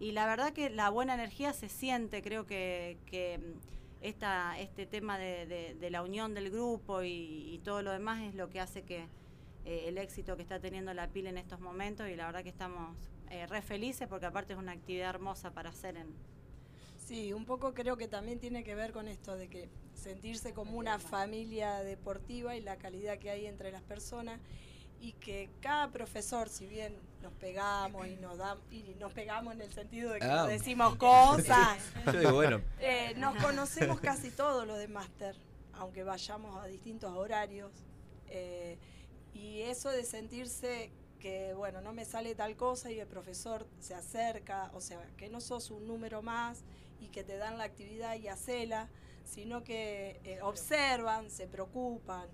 Y 0.00 0.12
la 0.12 0.26
verdad 0.26 0.52
que 0.52 0.68
la 0.68 0.90
buena 0.90 1.14
energía 1.14 1.52
se 1.52 1.68
siente, 1.68 2.22
creo 2.22 2.44
que, 2.44 2.98
que 3.06 3.38
mm, 3.38 4.04
esta, 4.04 4.58
este 4.58 4.84
tema 4.84 5.16
de, 5.16 5.76
de- 5.78 5.90
la 5.90 6.02
unión 6.02 6.34
del 6.34 6.50
grupo 6.50 7.04
y, 7.04 7.60
todo 7.64 7.82
lo 7.82 7.92
demás 7.92 8.20
es 8.22 8.34
lo 8.34 8.48
que 8.48 8.58
hace 8.58 8.82
que 8.82 9.06
eh, 9.64 9.84
el 9.86 9.96
éxito 9.96 10.34
que 10.36 10.42
está 10.42 10.58
teniendo 10.58 10.92
la 10.92 11.06
pila 11.06 11.30
en 11.30 11.38
estos 11.38 11.60
momentos 11.60 12.08
y 12.08 12.16
la 12.16 12.26
verdad 12.26 12.42
que 12.42 12.48
estamos 12.48 12.96
re 13.48 13.62
felices 13.62 14.08
porque 14.08 14.26
aparte 14.26 14.52
es 14.54 14.58
una 14.58 14.72
actividad 14.72 15.10
hermosa 15.10 15.52
para 15.52 15.70
hacer 15.70 15.96
en... 15.96 16.31
Sí, 17.06 17.32
un 17.32 17.44
poco 17.44 17.74
creo 17.74 17.96
que 17.96 18.08
también 18.08 18.38
tiene 18.38 18.64
que 18.64 18.74
ver 18.74 18.92
con 18.92 19.08
esto 19.08 19.36
de 19.36 19.48
que 19.48 19.68
sentirse 19.94 20.52
como 20.54 20.78
una 20.78 20.98
familia 20.98 21.80
deportiva 21.82 22.56
y 22.56 22.60
la 22.60 22.76
calidad 22.76 23.18
que 23.18 23.30
hay 23.30 23.46
entre 23.46 23.70
las 23.72 23.82
personas 23.82 24.40
y 25.00 25.12
que 25.14 25.50
cada 25.60 25.90
profesor, 25.90 26.48
si 26.48 26.66
bien 26.66 26.94
nos 27.20 27.32
pegamos 27.34 28.06
y 28.06 28.14
nos 28.16 28.38
damos 28.38 28.62
y 28.70 28.94
nos 29.00 29.12
pegamos 29.12 29.54
en 29.54 29.60
el 29.62 29.72
sentido 29.72 30.12
de 30.12 30.20
que 30.20 30.26
Ah. 30.26 30.36
nos 30.36 30.48
decimos 30.48 30.94
cosas, 30.96 31.78
Yo 32.06 32.12
digo, 32.20 32.32
bueno, 32.34 32.60
eh, 32.80 33.12
nos 33.16 33.34
conocemos 33.42 34.00
casi 34.00 34.30
todos 34.30 34.66
los 34.66 34.78
de 34.78 34.86
máster, 34.88 35.34
aunque 35.74 36.04
vayamos 36.04 36.62
a 36.62 36.66
distintos 36.66 37.12
horarios. 37.16 37.72
eh, 38.28 38.78
y 39.34 39.62
eso 39.62 39.88
de 39.90 40.04
sentirse 40.04 40.90
que, 41.22 41.54
bueno, 41.54 41.80
no 41.80 41.92
me 41.92 42.04
sale 42.04 42.34
tal 42.34 42.56
cosa 42.56 42.90
y 42.90 42.98
el 42.98 43.06
profesor 43.06 43.64
se 43.78 43.94
acerca, 43.94 44.72
o 44.74 44.80
sea, 44.80 45.00
que 45.16 45.28
no 45.28 45.40
sos 45.40 45.70
un 45.70 45.86
número 45.86 46.20
más 46.20 46.64
y 47.00 47.06
que 47.06 47.22
te 47.22 47.36
dan 47.36 47.58
la 47.58 47.64
actividad 47.64 48.16
y 48.16 48.26
hacela, 48.26 48.88
sino 49.24 49.62
que 49.62 50.20
eh, 50.24 50.40
observan, 50.42 51.30
se 51.30 51.46
preocupan 51.46 52.28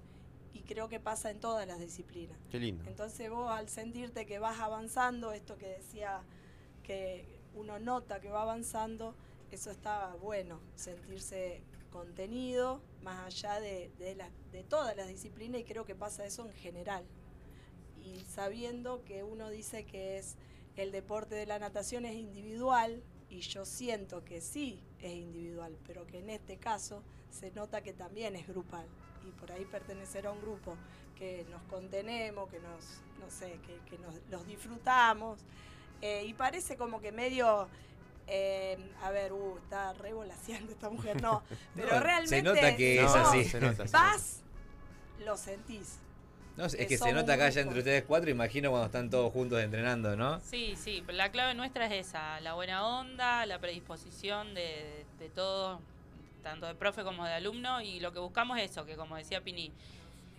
y 0.55 0.61
creo 0.63 0.89
que 0.89 1.01
pasa 1.01 1.31
en 1.31 1.39
todas 1.39 1.67
las 1.69 1.79
disciplinas. 1.81 2.39
Qué 2.51 2.59
lindo. 2.59 2.83
Entonces 2.89 3.31
vos 3.31 3.51
al 3.51 3.69
sentirte 3.69 4.25
que 4.25 4.39
vas 4.39 4.59
avanzando, 4.59 5.33
esto 5.33 5.59
que 5.59 5.69
decía 5.69 6.23
que 6.83 7.27
uno 7.55 7.79
nota 7.79 8.21
que 8.23 8.31
va 8.31 8.41
avanzando, 8.41 9.15
eso 9.51 9.71
está 9.71 10.15
bueno, 10.23 10.61
sentirse 10.77 11.61
contenido 11.91 12.81
más 13.03 13.27
allá 13.27 13.61
de, 13.61 13.91
de, 13.99 14.15
la- 14.15 14.31
de 14.51 14.63
todas 14.65 14.97
las 14.97 15.09
disciplinas 15.09 15.61
y 15.61 15.65
creo 15.65 15.85
que 15.85 15.95
pasa 15.95 16.25
eso 16.25 16.47
en 16.47 16.55
general. 16.55 17.05
Y 18.09 18.25
sabiendo 18.35 19.05
que 19.05 19.23
uno 19.23 19.51
dice 19.51 19.85
que 19.85 20.19
es 20.19 20.37
el 20.77 20.93
deporte 20.93 21.35
de 21.35 21.47
la 21.47 21.59
natación 21.59 22.05
es 22.05 22.15
individual 22.15 23.03
y 23.29 23.41
yo 23.41 23.65
siento 23.65 24.25
que 24.25 24.41
sí 24.41 24.81
es 25.01 25.13
individual, 25.13 25.77
pero 25.87 26.07
que 26.07 26.21
en 26.21 26.31
este 26.31 26.57
caso 26.57 27.03
se 27.31 27.51
nota 27.51 27.83
que 27.83 27.93
también 27.93 28.37
es 28.37 28.47
grupal 28.47 28.87
y 29.27 29.31
por 29.33 29.53
ahí 29.53 29.65
pertenecer 29.65 30.27
a 30.27 30.33
un 30.33 30.41
grupo 30.41 30.77
que 31.17 31.45
nos 31.51 31.63
contenemos, 31.65 32.49
que 32.49 32.61
nos, 32.61 33.01
no 33.19 33.31
sé, 33.31 33.59
que, 33.67 33.79
que 33.91 33.99
nos 33.99 34.15
los 34.31 34.47
disfrutamos 34.47 35.41
eh, 36.01 36.25
y 36.27 36.35
parece 36.35 36.77
como 36.77 37.01
que 37.01 37.13
medio 37.13 37.69
eh, 38.31 38.77
a 39.03 39.11
ver, 39.11 39.33
uh, 39.33 39.57
está 39.57 39.95
revolaseando 39.95 40.71
esta 40.73 40.91
mujer, 40.91 41.21
no, 41.23 41.43
pero 41.75 41.95
No, 41.95 42.01
realmente 42.01 42.37
se 42.37 42.43
nota 42.43 42.77
que 42.77 43.01
No, 43.01 43.09
es 43.09 43.15
así. 43.15 43.45
Se 43.45 43.61
nota. 43.61 43.85
vas, 43.91 44.41
lo 45.25 45.37
sentís. 45.37 45.97
No, 46.59 46.65
es 46.65 46.75
que 46.75 46.89
que 46.89 46.99
se 46.99 47.13
nota 47.13 47.35
acá 47.35 47.51
ya 47.51 47.61
entre 47.61 47.79
ustedes 47.79 48.03
cuatro, 48.03 48.29
imagino 48.31 48.71
cuando 48.71 48.87
están 48.87 49.09
todos 49.11 49.33
juntos 49.33 49.61
entrenando, 49.61 50.17
¿no? 50.17 50.41
Sí, 50.41 50.75
sí, 50.77 51.05
la 51.07 51.31
clave 51.31 51.55
nuestra 51.55 51.87
es 51.87 52.09
esa, 52.09 52.41
la 52.41 52.55
buena 52.55 52.85
onda, 52.85 53.47
la 53.47 53.61
predisposición 53.61 54.55
de, 54.55 55.05
de 55.21 55.29
todos, 55.29 55.79
tanto 56.43 56.67
de 56.67 56.75
profe 56.75 57.05
como 57.05 57.25
de 57.25 57.33
alumno, 57.33 57.81
y 57.81 58.01
lo 58.01 58.13
que 58.13 58.19
buscamos 58.19 58.59
es 58.59 58.73
eso, 58.73 58.85
que 58.85 58.97
como 58.97 59.15
decía 59.15 59.41
Pini, 59.41 59.71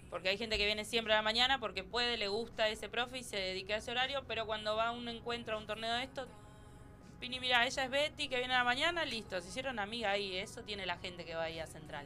porque 0.10 0.28
hay 0.28 0.38
gente 0.38 0.58
que 0.58 0.66
viene 0.66 0.84
siempre 0.84 1.14
a 1.14 1.16
la 1.16 1.22
mañana 1.22 1.58
porque 1.58 1.86
puede, 1.86 2.18
le 2.18 2.28
gusta 2.28 2.68
ese 2.68 2.90
profe 2.90 3.20
y 3.20 3.24
se 3.24 3.38
dedica 3.38 3.76
a 3.76 3.78
ese 3.78 3.92
horario, 3.92 4.26
pero 4.28 4.46
cuando 4.46 4.76
va 4.76 4.90
a 4.90 4.92
un 4.92 5.08
encuentro, 5.08 5.56
a 5.56 5.58
un 5.58 5.68
torneo 5.68 5.94
de 5.94 6.04
esto, 6.04 6.28
Pini, 7.22 7.40
mira, 7.40 7.66
ella 7.66 7.86
es 7.86 7.90
Betty, 7.90 8.28
que 8.28 8.40
viene 8.40 8.56
a 8.56 8.58
la 8.58 8.64
mañana, 8.66 9.06
listo, 9.06 9.40
se 9.40 9.48
hicieron 9.48 9.80
amiga 9.80 10.12
ahí, 10.12 10.36
eso 10.36 10.64
tiene 10.64 10.86
la 10.86 10.98
gente 10.98 11.24
que 11.24 11.36
va 11.36 11.44
ahí 11.44 11.60
a 11.60 11.68
Central. 11.68 12.06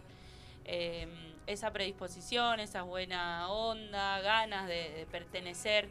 Eh, 0.65 1.07
esa 1.47 1.71
predisposición, 1.71 2.59
esa 2.59 2.83
buena 2.83 3.49
onda, 3.49 4.19
ganas 4.21 4.67
de, 4.67 4.89
de 4.91 5.05
pertenecer 5.05 5.89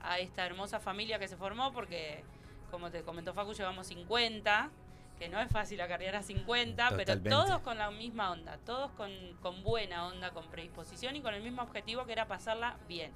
a 0.00 0.18
esta 0.18 0.44
hermosa 0.46 0.78
familia 0.80 1.18
que 1.18 1.28
se 1.28 1.36
formó, 1.36 1.72
porque 1.72 2.22
como 2.70 2.90
te 2.90 3.02
comentó 3.02 3.34
Facu, 3.34 3.52
llevamos 3.54 3.86
50, 3.88 4.70
que 5.18 5.28
no 5.28 5.40
es 5.40 5.50
fácil 5.50 5.80
acarrear 5.80 6.16
a 6.16 6.22
50, 6.22 6.90
Totalmente. 6.90 7.20
pero 7.22 7.42
todos 7.44 7.60
con 7.60 7.78
la 7.78 7.90
misma 7.90 8.30
onda, 8.32 8.58
todos 8.64 8.90
con, 8.92 9.10
con 9.40 9.62
buena 9.62 10.06
onda, 10.06 10.30
con 10.30 10.46
predisposición 10.48 11.16
y 11.16 11.22
con 11.22 11.34
el 11.34 11.42
mismo 11.42 11.62
objetivo 11.62 12.04
que 12.06 12.12
era 12.12 12.26
pasarla 12.26 12.76
bien. 12.88 13.12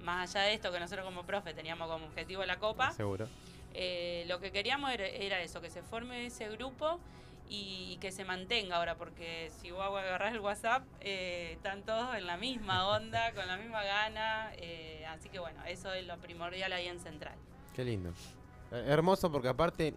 Más 0.00 0.34
allá 0.34 0.46
de 0.46 0.54
esto 0.54 0.72
que 0.72 0.80
nosotros 0.80 1.04
como 1.04 1.24
profe 1.24 1.54
teníamos 1.54 1.88
como 1.88 2.06
objetivo 2.06 2.44
la 2.44 2.58
copa, 2.58 2.90
Seguro. 2.92 3.28
eh, 3.74 4.24
lo 4.26 4.40
que 4.40 4.50
queríamos 4.50 4.90
era, 4.92 5.06
era 5.06 5.40
eso, 5.42 5.60
que 5.60 5.70
se 5.70 5.82
forme 5.82 6.26
ese 6.26 6.48
grupo 6.48 6.98
y 7.48 7.96
que 8.00 8.12
se 8.12 8.24
mantenga 8.24 8.76
ahora, 8.76 8.96
porque 8.96 9.50
si 9.60 9.70
vos 9.70 9.82
agarrás 9.82 10.32
el 10.32 10.40
WhatsApp, 10.40 10.84
eh, 11.00 11.52
están 11.52 11.82
todos 11.82 12.14
en 12.16 12.26
la 12.26 12.36
misma 12.36 12.88
onda, 12.88 13.32
con 13.34 13.46
la 13.46 13.56
misma 13.56 13.82
gana, 13.82 14.52
eh, 14.56 15.04
así 15.06 15.28
que 15.28 15.38
bueno, 15.38 15.62
eso 15.66 15.92
es 15.92 16.06
lo 16.06 16.18
primordial 16.18 16.72
ahí 16.72 16.86
en 16.86 16.98
Central. 17.00 17.34
Qué 17.74 17.84
lindo. 17.84 18.10
Eh, 18.70 18.84
hermoso 18.88 19.30
porque 19.30 19.48
aparte, 19.48 19.94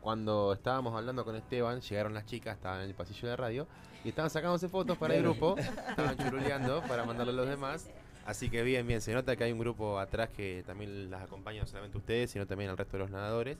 cuando 0.00 0.52
estábamos 0.52 0.94
hablando 0.94 1.24
con 1.24 1.36
Esteban, 1.36 1.80
llegaron 1.80 2.14
las 2.14 2.26
chicas, 2.26 2.56
estaban 2.56 2.80
en 2.80 2.88
el 2.88 2.94
pasillo 2.94 3.28
de 3.28 3.36
radio, 3.36 3.68
y 4.04 4.10
estaban 4.10 4.30
sacándose 4.30 4.68
fotos 4.68 4.96
para 4.98 5.16
el 5.16 5.22
grupo, 5.22 5.56
estaban 5.88 6.16
churuleando 6.16 6.82
para 6.82 7.04
mandarle 7.04 7.32
a 7.32 7.36
los 7.36 7.48
demás. 7.48 7.90
Así 8.24 8.50
que 8.50 8.62
bien, 8.62 8.86
bien, 8.86 9.00
se 9.00 9.12
nota 9.14 9.36
que 9.36 9.44
hay 9.44 9.52
un 9.52 9.58
grupo 9.58 10.00
atrás 10.00 10.28
que 10.30 10.64
también 10.66 11.10
las 11.10 11.22
acompaña 11.22 11.60
no 11.60 11.66
solamente 11.66 11.96
ustedes, 11.96 12.30
sino 12.32 12.46
también 12.46 12.70
al 12.70 12.76
resto 12.76 12.96
de 12.96 13.04
los 13.04 13.10
nadadores. 13.10 13.56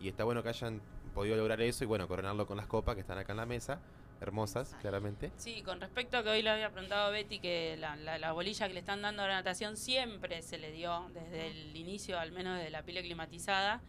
Y 0.00 0.08
está 0.08 0.24
bueno 0.24 0.42
que 0.42 0.48
hayan 0.48 0.80
podido 1.14 1.36
lograr 1.36 1.60
eso 1.60 1.84
y 1.84 1.86
bueno, 1.86 2.08
coronarlo 2.08 2.46
con 2.46 2.56
las 2.56 2.66
copas 2.66 2.94
que 2.94 3.02
están 3.02 3.18
acá 3.18 3.32
en 3.32 3.36
la 3.38 3.46
mesa, 3.46 3.80
hermosas, 4.20 4.74
claramente. 4.80 5.30
Sí, 5.36 5.62
con 5.62 5.80
respecto 5.80 6.16
a 6.16 6.22
que 6.22 6.30
hoy 6.30 6.42
le 6.42 6.50
había 6.50 6.70
preguntado 6.70 7.08
a 7.08 7.10
Betty 7.10 7.38
que 7.38 7.76
la, 7.78 7.96
la- 7.96 8.18
la 8.18 8.32
bolilla 8.32 8.66
que 8.68 8.74
le 8.74 8.80
están 8.80 9.02
dando 9.02 9.22
a 9.22 9.28
la 9.28 9.34
natación 9.34 9.76
siempre 9.76 10.42
se 10.42 10.58
le 10.58 10.72
dio 10.72 11.10
desde 11.12 11.48
el 11.48 11.76
inicio, 11.76 12.18
al 12.18 12.32
menos 12.32 12.58
de 12.58 12.70
la 12.70 12.82
pila 12.82 13.02
climatizada. 13.02 13.80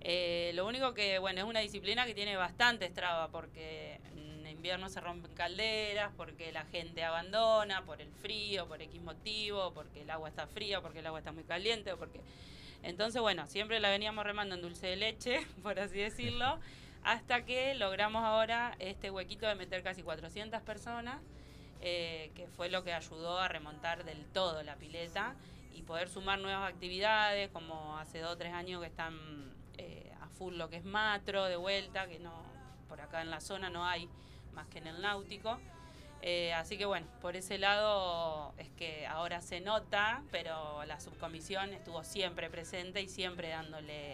Eh, 0.00 0.52
lo 0.54 0.66
único 0.66 0.94
que, 0.94 1.18
bueno, 1.18 1.40
es 1.40 1.46
una 1.46 1.60
disciplina 1.60 2.06
que 2.06 2.14
tiene 2.14 2.36
bastantes 2.36 2.92
trabas 2.92 3.28
porque 3.30 4.00
en 4.16 4.46
invierno 4.46 4.88
se 4.88 5.00
rompen 5.00 5.32
calderas, 5.34 6.12
porque 6.16 6.50
la 6.52 6.64
gente 6.66 7.04
abandona, 7.04 7.84
por 7.84 8.00
el 8.00 8.10
frío, 8.10 8.66
por 8.68 8.80
X 8.80 9.00
motivo, 9.02 9.72
porque 9.74 10.02
el 10.02 10.10
agua 10.10 10.28
está 10.28 10.46
fría, 10.46 10.80
porque 10.80 11.00
el 11.00 11.06
agua 11.06 11.18
está 11.18 11.32
muy 11.32 11.44
caliente, 11.44 11.92
o 11.92 11.98
porque... 11.98 12.20
Entonces, 12.82 13.20
bueno, 13.20 13.46
siempre 13.46 13.80
la 13.80 13.90
veníamos 13.90 14.24
remando 14.24 14.54
en 14.54 14.62
dulce 14.62 14.88
de 14.88 14.96
leche, 14.96 15.46
por 15.62 15.78
así 15.78 15.98
decirlo, 15.98 16.58
hasta 17.04 17.44
que 17.44 17.74
logramos 17.74 18.24
ahora 18.24 18.74
este 18.78 19.10
huequito 19.10 19.46
de 19.46 19.54
meter 19.54 19.82
casi 19.82 20.02
400 20.02 20.62
personas, 20.62 21.20
eh, 21.80 22.30
que 22.34 22.46
fue 22.46 22.68
lo 22.68 22.84
que 22.84 22.92
ayudó 22.92 23.38
a 23.38 23.48
remontar 23.48 24.04
del 24.04 24.24
todo 24.26 24.62
la 24.62 24.76
pileta 24.76 25.34
y 25.74 25.82
poder 25.82 26.08
sumar 26.08 26.38
nuevas 26.38 26.70
actividades, 26.70 27.50
como 27.50 27.98
hace 27.98 28.20
dos 28.20 28.32
o 28.32 28.36
tres 28.36 28.52
años 28.52 28.80
que 28.80 28.86
están 28.86 29.52
eh, 29.78 30.12
a 30.20 30.28
full 30.28 30.54
lo 30.56 30.68
que 30.68 30.76
es 30.76 30.84
matro, 30.84 31.44
de 31.44 31.56
vuelta, 31.56 32.06
que 32.06 32.18
no 32.18 32.42
por 32.88 33.00
acá 33.00 33.22
en 33.22 33.30
la 33.30 33.40
zona 33.40 33.70
no 33.70 33.86
hay 33.86 34.08
más 34.52 34.66
que 34.66 34.78
en 34.78 34.86
el 34.86 35.00
náutico. 35.00 35.58
Eh, 36.22 36.52
así 36.54 36.78
que 36.78 36.84
bueno, 36.84 37.06
por 37.20 37.34
ese 37.36 37.58
lado 37.58 38.54
es 38.56 38.68
que 38.70 39.06
ahora 39.08 39.40
se 39.40 39.60
nota, 39.60 40.22
pero 40.30 40.84
la 40.84 41.00
subcomisión 41.00 41.72
estuvo 41.72 42.04
siempre 42.04 42.48
presente 42.48 43.02
y 43.02 43.08
siempre 43.08 43.48
dándole 43.48 44.12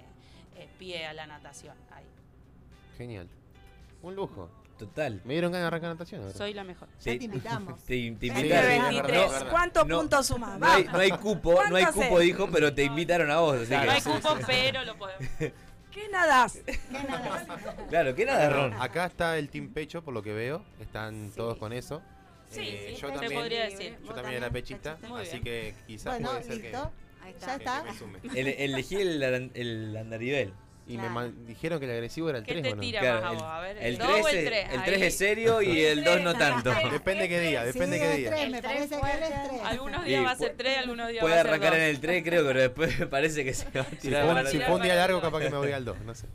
eh, 0.57 0.69
pie 0.79 1.07
a 1.07 1.13
la 1.13 1.27
natación 1.27 1.77
ahí. 1.91 2.07
Genial. 2.97 3.29
Un 4.03 4.15
lujo. 4.17 4.51
Total. 4.79 5.21
Me 5.25 5.35
dieron 5.35 5.51
ganas 5.51 5.65
de 5.65 5.67
arrancar 5.67 5.91
natación. 5.91 6.23
ahora. 6.23 6.33
Soy 6.39 6.55
la 6.55 6.63
mejor. 6.63 6.89
Ya 7.01 7.19
te 7.19 7.25
invitamos. 7.25 7.81
Te, 7.85 7.87
te 7.89 8.27
invitaron. 8.29 8.95
No. 9.45 9.51
¿Cuántos 9.51 9.87
No, 9.89 9.99
puntos 9.99 10.27
sumás? 10.29 10.59
no 10.59 10.67
hay, 10.67 10.85
Vamos. 10.85 10.93
no 10.93 10.99
hay 11.01 11.11
cupo, 11.11 11.53
no 11.69 11.77
hay 11.77 11.83
¿Cuánto 11.85 12.01
cupo, 12.01 12.19
dijo, 12.21 12.49
pero 12.51 12.73
te 12.73 12.85
invitaron 12.85 13.29
a 13.31 13.41
vos. 13.41 13.57
así 13.61 13.75
No 13.75 13.83
que- 13.83 13.91
hay 13.91 14.01
cupo, 14.01 14.39
pero 14.47 14.85
lo 14.85 14.97
podemos. 14.97 15.25
¿Qué 15.93 16.09
nadás? 16.11 16.59
claro, 17.89 18.15
¿qué 18.15 18.25
nada, 18.25 18.51
Ron? 18.51 18.75
Acá 18.75 19.07
está 19.07 19.39
el 19.39 19.49
Team 19.49 19.69
Pecho, 19.73 20.03
por 20.03 20.15
lo 20.15 20.23
que 20.23 20.33
veo. 20.33 20.65
Están 20.81 21.31
todos 21.35 21.57
con 21.59 21.73
eso. 21.73 22.03
Sí, 22.51 22.61
Eh, 22.63 22.93
sí, 22.95 23.01
yo 23.03 23.09
te 23.09 23.15
también, 23.19 23.41
podría 23.41 23.65
decir. 23.65 23.99
Yo 24.05 24.15
también 24.15 24.37
era 24.37 24.51
pechista, 24.51 24.99
Muy 25.09 25.23
así 25.23 25.33
bien. 25.39 25.45
que 25.45 25.75
quizás 25.87 26.15
Bueno, 26.15 26.31
puede 26.31 26.43
ser 26.45 26.57
que, 26.63 26.71
listo. 26.71 26.93
Ya 27.41 27.55
está. 27.57 27.83
que 27.85 27.91
me 27.93 27.99
sume. 27.99 28.19
El- 28.35 28.49
elegí 28.49 28.97
el, 28.97 29.23
aran- 29.23 29.51
el 29.55 29.97
andarivel. 29.97 30.53
Y 30.89 30.93
me 30.93 31.01
Claro. 31.01 31.15
man- 31.15 31.47
dijeron 31.47 31.79
que 31.79 31.85
el 31.85 31.91
agresivo 31.93 32.31
era 32.31 32.39
el 32.39 32.45
¿Qué 32.45 32.53
3 32.53 32.63
te 32.65 32.73
o 32.73 32.77
no. 32.77 32.81
tira 32.81 33.01
Claro, 33.01 33.21
más 33.21 33.31
a 33.31 33.33
el-? 33.37 33.43
A 33.45 33.61
ver, 33.61 33.77
El 33.79 33.85
¿el 33.85 33.99
2 33.99 34.07
3 34.09 34.25
o 34.25 34.29
el 34.29 34.37
es, 34.39 34.45
3? 34.47 34.67
el 34.73 34.85
3 34.85 35.03
es 35.03 35.19
serio 35.19 35.63
y 35.63 35.81
el 35.83 36.03
2 36.05 36.21
no 36.23 36.35
tanto. 36.35 36.73
Depende 36.91 37.29
qué 37.29 37.41
día, 37.41 37.63
depende 37.65 37.99
sí, 37.99 38.03
qué 38.03 38.17
día. 38.17 38.49
me 38.51 38.63
parece 38.63 38.89
que 38.89 38.99
puede. 39.01 39.61
Algunos 39.65 40.07
Y 40.07 40.09
días 40.09 40.25
va 40.25 40.31
a 40.31 40.37
ser 40.37 40.53
pu- 40.53 40.57
3, 40.57 40.79
algunos 40.79 41.09
días 41.09 41.21
Puede 41.21 41.35
va 41.35 41.41
a 41.41 41.43
ser 41.43 41.51
arrancar 41.51 41.71
2. 41.73 41.79
en 41.81 41.85
el 41.85 42.01
3, 42.01 42.23
creo, 42.25 42.47
pero 42.47 42.61
después 42.61 42.99
me 42.99 43.07
parece 43.11 43.45
que 43.45 43.53
se 43.55 43.67
va 43.71 43.83
a 43.83 43.91
Si 43.91 43.97
tirar 43.97 44.23
fue, 44.25 44.31
un- 44.35 44.45
la 44.45 44.51
si 44.51 44.59
fue 44.61 44.75
un 44.75 44.83
día 44.83 44.95
largo, 44.95 45.21
capaz 45.21 45.41
que 45.41 45.51
me 45.51 45.57
voy 45.59 45.73
al 45.73 45.85
2, 45.85 46.01
no 46.07 46.15
sé. 46.15 46.27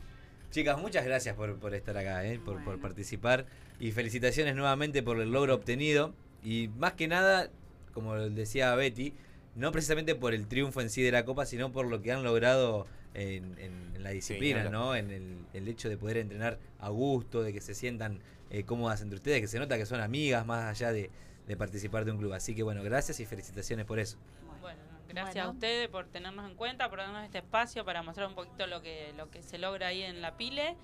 Chicas, 0.52 0.78
muchas 0.78 1.04
gracias 1.04 1.34
por, 1.34 1.58
por 1.58 1.74
estar 1.74 1.96
acá, 1.98 2.24
¿eh? 2.24 2.36
por, 2.38 2.54
por 2.56 2.64
Bueno. 2.64 2.80
participar. 2.82 3.46
Y 3.80 3.90
felicitaciones 3.90 4.54
nuevamente 4.54 5.02
por 5.02 5.20
el 5.20 5.32
logro 5.32 5.54
obtenido. 5.54 6.14
Y 6.44 6.68
más 6.78 6.92
que 6.92 7.08
nada, 7.08 7.50
como 7.92 8.14
decía 8.14 8.72
Betty, 8.76 9.14
no 9.56 9.72
precisamente 9.72 10.14
por 10.14 10.32
el 10.32 10.46
triunfo 10.46 10.80
en 10.80 10.90
sí 10.90 11.02
de 11.02 11.10
la 11.10 11.24
Copa, 11.24 11.44
sino 11.44 11.72
por 11.72 11.86
lo 11.86 12.00
que 12.02 12.12
han 12.12 12.22
logrado 12.22 12.86
en, 13.14 13.56
en- 13.58 13.92
en 13.96 14.02
la 14.02 14.10
disciplina. 14.10 14.64
¿no? 14.68 14.94
En 14.94 15.10
el, 15.10 15.38
el 15.54 15.68
hecho 15.68 15.88
de 15.88 15.96
poder 15.96 16.18
entrenar 16.18 16.58
a 16.78 16.88
gusto, 16.90 17.42
de 17.42 17.52
que 17.52 17.60
se 17.60 17.74
sientan 17.74 18.20
eh, 18.50 18.64
cómodas 18.64 19.00
entre 19.00 19.16
ustedes, 19.16 19.40
que 19.40 19.48
se 19.48 19.58
nota 19.58 19.76
que 19.78 19.86
son 19.86 20.00
amigas 20.00 20.44
más 20.46 20.64
allá 20.64 20.92
de, 20.92 21.10
de 21.46 21.56
participar 21.56 22.04
de 22.04 22.12
un 22.12 22.18
club. 22.18 22.32
Así 22.32 22.54
que 22.54 22.62
bueno, 22.62 22.82
gracias 22.82 23.18
y 23.20 23.26
felicitaciones 23.26 23.86
por 23.86 23.98
eso. 23.98 24.18
Bueno, 24.60 24.78
gracias 25.08 25.34
Bueno. 25.34 25.48
a 25.50 25.52
ustedes 25.52 25.88
por 25.88 26.06
tenernos 26.08 26.48
en 26.50 26.56
cuenta, 26.56 26.88
por 26.90 26.98
darnos 26.98 27.24
este 27.24 27.38
espacio 27.38 27.84
para 27.84 28.02
mostrar 28.02 28.28
un 28.28 28.34
poquito 28.34 28.66
lo 28.66 28.82
que, 28.82 29.12
lo 29.16 29.30
que 29.30 29.42
se 29.42 29.58
logra 29.58 29.88
ahí 29.88 30.02
en 30.02 30.20
la 30.20 30.36
Pile. 30.36 30.76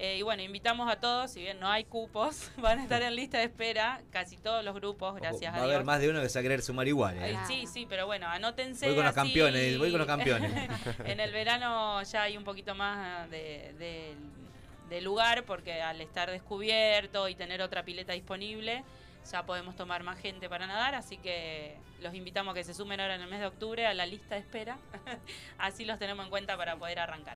Eh, 0.00 0.16
y 0.18 0.22
bueno, 0.22 0.42
invitamos 0.42 0.88
a 0.88 1.00
todos, 1.00 1.32
si 1.32 1.40
bien 1.40 1.58
no 1.58 1.68
hay 1.68 1.82
cupos, 1.84 2.52
van 2.58 2.78
a 2.78 2.82
estar 2.84 3.02
en 3.02 3.16
lista 3.16 3.38
de 3.38 3.44
espera 3.44 4.00
casi 4.12 4.36
todos 4.36 4.64
los 4.64 4.72
grupos, 4.76 5.16
gracias 5.16 5.52
Va 5.52 5.56
a 5.56 5.60
a 5.60 5.64
Dios. 5.64 5.74
haber 5.74 5.84
más 5.84 6.00
de 6.00 6.08
uno 6.08 6.20
que 6.22 6.28
se 6.28 6.38
va 6.38 6.40
a 6.40 6.42
querer 6.44 6.62
sumar 6.62 6.86
igual. 6.86 7.16
¿eh? 7.20 7.36
Sí, 7.48 7.66
sí, 7.66 7.84
pero 7.88 8.06
bueno, 8.06 8.28
anótense. 8.28 8.86
Voy 8.86 8.94
con 8.94 9.04
los 9.04 9.10
así- 9.16 9.26
campeones, 9.28 9.76
voy 9.76 9.90
con 9.90 9.98
los 9.98 10.06
campeones. 10.06 10.52
en 11.04 11.18
el 11.18 11.32
verano 11.32 12.00
ya 12.04 12.22
hay 12.22 12.36
un 12.36 12.44
poquito 12.44 12.76
más 12.76 13.28
de, 13.30 13.74
de- 13.78 14.14
de 14.88 15.00
lugar 15.02 15.42
porque 15.44 15.82
al 15.82 16.00
estar 16.00 16.30
descubierto 16.30 17.28
y 17.28 17.34
tener 17.34 17.60
otra 17.60 17.82
pileta 17.82 18.12
disponible, 18.12 18.84
ya 19.30 19.44
podemos 19.44 19.74
tomar 19.76 20.02
más 20.04 20.18
gente 20.18 20.48
para 20.48 20.66
nadar, 20.66 20.94
así 20.94 21.18
que 21.18 21.76
los 22.00 22.14
invitamos 22.14 22.52
a 22.52 22.54
que 22.54 22.64
se 22.64 22.72
sumen 22.72 22.98
ahora 23.00 23.16
en 23.16 23.20
el 23.22 23.28
mes 23.28 23.40
de 23.40 23.46
octubre 23.46 23.84
a 23.86 23.92
la 23.92 24.06
lista 24.06 24.36
de 24.36 24.40
espera, 24.42 24.78
así 25.58 25.84
los 25.84 25.98
tenemos 25.98 26.24
en 26.24 26.30
cuenta 26.30 26.56
para 26.56 26.76
poder 26.76 27.00
arrancar. 27.00 27.26